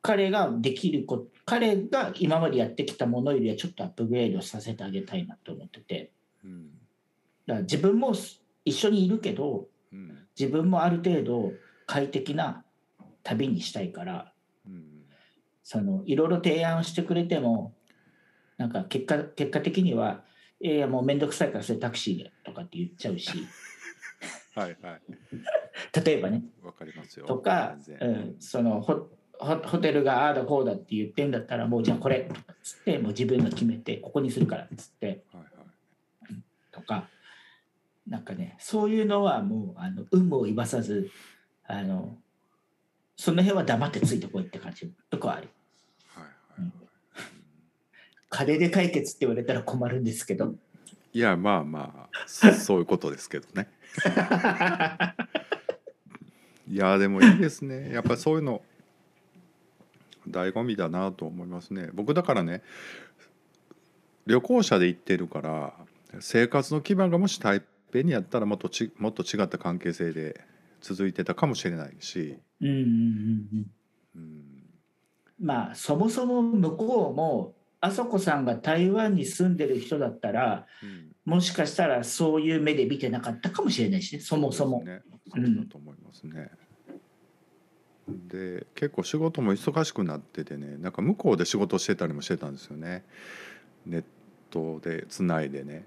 [0.02, 6.12] 彼ができること彼が今までやってきたものよりはちょっとアップグレードさせてあげたいなと思ってて。
[6.44, 6.68] うん。
[7.46, 8.14] だから自分も
[8.66, 10.20] 一緒にいるけどうん。
[10.40, 11.52] 自分もある程度
[11.86, 12.64] 快適な
[13.24, 14.32] 旅にしたいから
[14.66, 15.04] うん。
[15.64, 17.74] そのいろいろ提案してくれても
[18.58, 20.24] なんか結果結果的には
[20.62, 23.32] 「いやいやもうめんどくさいからそれタクシーで」とかって言っちゃうし。
[24.56, 25.02] はいはい
[26.06, 26.44] 例えばね。
[26.64, 27.26] わかりますよ。
[27.26, 29.10] とか、うん、そのホ
[29.40, 32.30] ホホテルがああだこうだって言ってんだったらもうじゃあこれ。
[32.30, 35.24] っつってもう自分が決めてここにするからっつって。
[35.32, 35.50] はいは
[36.30, 36.36] い。
[36.72, 37.10] とか
[38.08, 41.10] なんかねそういうのはもうあの有無を言わさず
[41.66, 42.18] あの
[43.16, 44.92] その辺は黙ってついてこいって感じ。
[45.10, 45.50] とかはある。
[48.30, 50.56] 金で解決って言われたら困るんですけど。
[51.14, 53.70] いやまあまあそ そういうことですけどね
[56.68, 57.92] いやでもいいですね。
[57.94, 58.62] やっぱりそういうの
[60.30, 61.90] 醍醐味だなと思いますね。
[61.94, 62.62] 僕だからね
[64.26, 65.74] 旅行者で行ってるから
[66.20, 70.42] 生活の基盤がもし台北にやったらもっとちもっと違った関係性で
[70.82, 72.88] 続いてたかもしれないし、うんうんうんう
[73.58, 73.66] ん。
[74.16, 74.44] うん、
[75.40, 84.84] まあそもそも向こうもあそこさんが台湾に住んでる人だったらうんもしかしたらそういう目で見てなかったかもしれないしねそもそも。
[84.86, 85.00] だ
[85.70, 86.52] と思いますね。
[88.08, 93.04] で結構仕事も忙しくなっててねなんか向こうで仕事してたりもしてたんですよね。
[93.86, 94.04] ネッ
[94.50, 95.86] トでつないでね。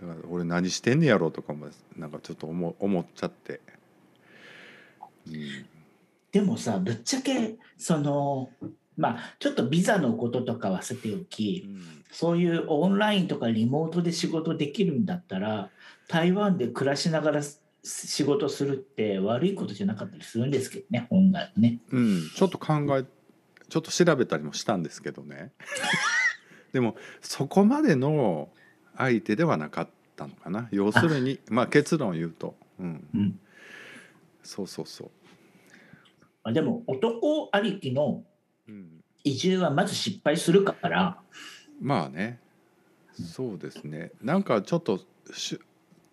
[0.00, 3.60] だから俺何してんねやろとかもなんかちょっと思思っちゃって、
[5.26, 5.66] うん、
[6.32, 8.50] でもさぶっちゃけその
[8.96, 11.68] まあちょっとビザのこととかはさておき
[12.10, 15.70] そういうオンラインとかリモートで仕事できるんだったら
[16.08, 17.42] 台湾で暮らしながら
[17.82, 21.78] 仕事するって悪いことじゃなかったりするんですけどね本来はね。
[21.90, 23.04] うん、ちょっと考え
[23.68, 25.52] ちょっと調べたりもしたんですけどね。
[26.72, 28.50] でもそこまでの
[28.96, 30.68] 相手ではなかったのかな。
[30.70, 33.40] 要するにまあ結論を言うと、うん、うん。
[34.42, 35.10] そうそうそ
[36.44, 38.26] まあでも男ありきのう、うん、
[39.26, 41.18] 移住はまず失敗するから。
[41.80, 42.38] まあね。
[43.12, 44.12] そうですね。
[44.22, 45.00] なんかちょっと
[45.32, 45.58] し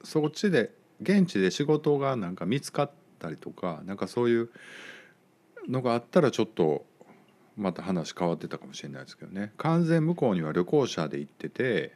[0.04, 4.50] そっちで現地で仕事がなんか見つかったりとかなんかそういう
[5.70, 6.86] のがあったらちょっと
[7.56, 9.54] また話変わってたかもしれないですけどね。
[9.58, 11.92] 完全向こうには旅行者で行ってて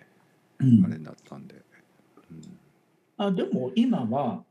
[0.60, 0.86] うん。
[0.86, 1.56] あれになったんで、
[2.30, 2.42] うん。
[3.18, 4.44] あでも今は、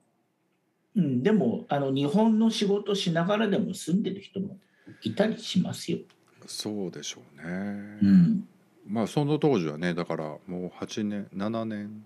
[0.96, 4.58] うん、でもあの日本の仕事しながらでも住んでる人も
[5.02, 5.98] いたりしますよ。
[6.46, 8.48] そうでしょうね、うん、
[8.88, 12.04] まあその当時はねだからもう8年7年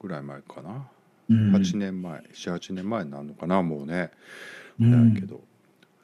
[0.00, 0.88] ぐらい前かな、
[1.28, 1.54] うん。
[1.54, 4.10] 8年前78年前になるのかなもうね。
[4.80, 5.14] うん。
[5.14, 5.40] だけど、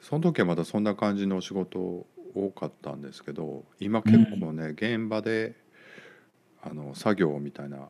[0.01, 5.55] その時はまだそんな感じの仕事多かったんですけど今結構ね、現場で
[6.61, 7.89] あの作業みたいな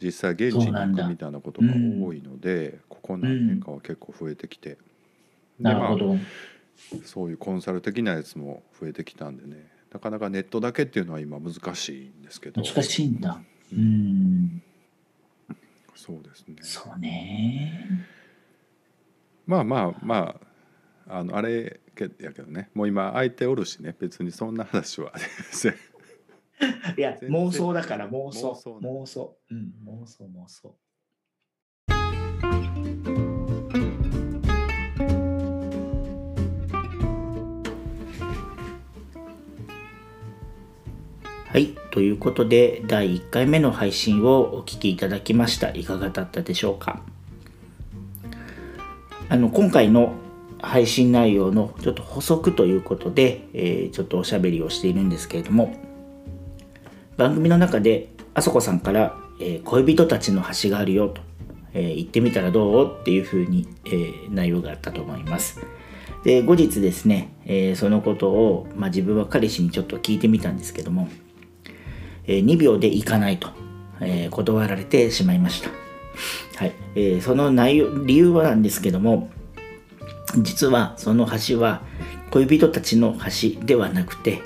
[0.00, 4.78] 実際現地に行くみたいなことが多いので、ここ何年かは結構増えてきて、
[5.58, 6.16] なるほど。
[7.04, 13.40] そういうコンサル的なやつも増えてきたんでねなかなかネットだけっていうのは今難しいんですけど難しいんだ。
[13.72, 14.62] ううんん、
[15.94, 18.06] そうですねそうね。
[19.46, 20.40] まあまあま
[21.08, 21.80] ああのあれ
[22.20, 25.12] やけどねもう今相手おるしね別にそんな話は
[26.96, 28.52] いや、妄想だから妄想。
[28.52, 29.36] 妄想妄想。
[29.50, 30.74] うん、妄想、妄想。
[41.58, 41.74] はい。
[41.90, 45.70] ということで、第1回目の配信をお聞きいただきました。
[45.70, 47.02] いかがだったでしょうか？
[49.28, 50.12] あの、今回の
[50.62, 55.74] 配信内容のちょっと補足ということで、えーちょっとおしゃべりをしているんですけれども、
[57.16, 61.22] 番組の中であそこさんから、えー恋人たちの橋があるよと、
[61.74, 62.98] えー行ってみたらどう？
[63.00, 65.58] っていうふうに、えー内容があったと思います。
[66.22, 71.08] で後日ですね、えーそのことを、まあ、自分は彼氏にちょっと聞いてみたんですけども、
[72.28, 73.48] 2秒で行かないと、
[74.00, 75.70] え断られてしまいました。
[76.56, 79.30] はいえその内容理由はなんですけども
[80.38, 81.82] 実はその橋は
[82.30, 84.42] 恋人たちの橋ではなくて、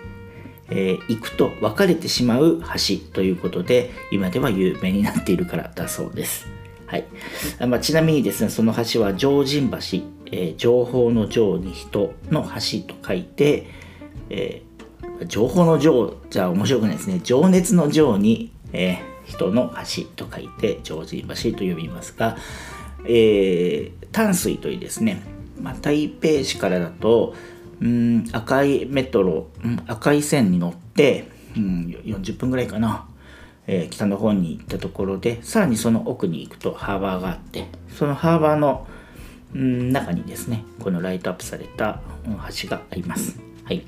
[0.71, 6.47] え行くと別れてしまう橋ということで今では有名になっているからだそうです。
[6.93, 7.07] はい
[7.67, 9.77] まあ、ちなみにですねその橋は常人橋、
[10.27, 13.67] えー、情報の情に人の橋と書いて、
[14.29, 14.72] えー、
[15.27, 22.37] 情報の情じゃ面白くないですね情熱の情に、えー、人の橋と書いて常人橋と呼びますが、
[23.05, 25.23] えー、淡水というですね、
[25.61, 27.35] まあ、台北市からだと
[27.81, 33.09] うん赤いメトロ、うん、赤い線に乗って、うん、40分ぐらいかな、
[33.67, 38.87] えー、北の方に行ったところでさらにその奥に行くとハーバーがあってそのハーバーの、
[39.55, 42.01] うん、中にですねこのライトアップされた、
[42.63, 43.41] 橋があります。
[43.65, 43.85] はい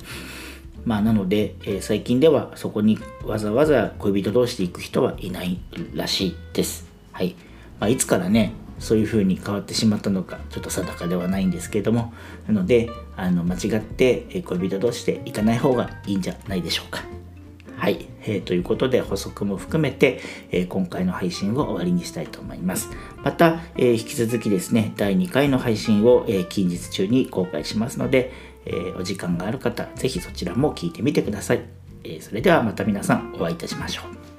[0.84, 5.58] まあ、なので、えー、最近ではそこにわざわざ恋人同士で行く人はいない
[5.94, 6.86] らしいです。
[7.12, 7.36] はい
[7.80, 12.12] まあ、いつからねそういう風に変わってしまったのかちょっと定かではないんですけれども
[12.46, 17.04] なのであの間違って恋人同士で行かない方がいいんじゃないでしょうか。
[17.76, 20.20] はい、えー、ということで補足も含めて、
[20.50, 22.88] えー、今回の配信を終わりにしたいと思います。
[23.22, 28.32] また、えー、引き続きですね、第2回の配信を、え近日中に公開しますので、
[28.66, 31.62] えお時間がある方、ぜひそちらも聞いてみてください。
[32.04, 34.33] えそれではまた皆さんお会いいたしましょう。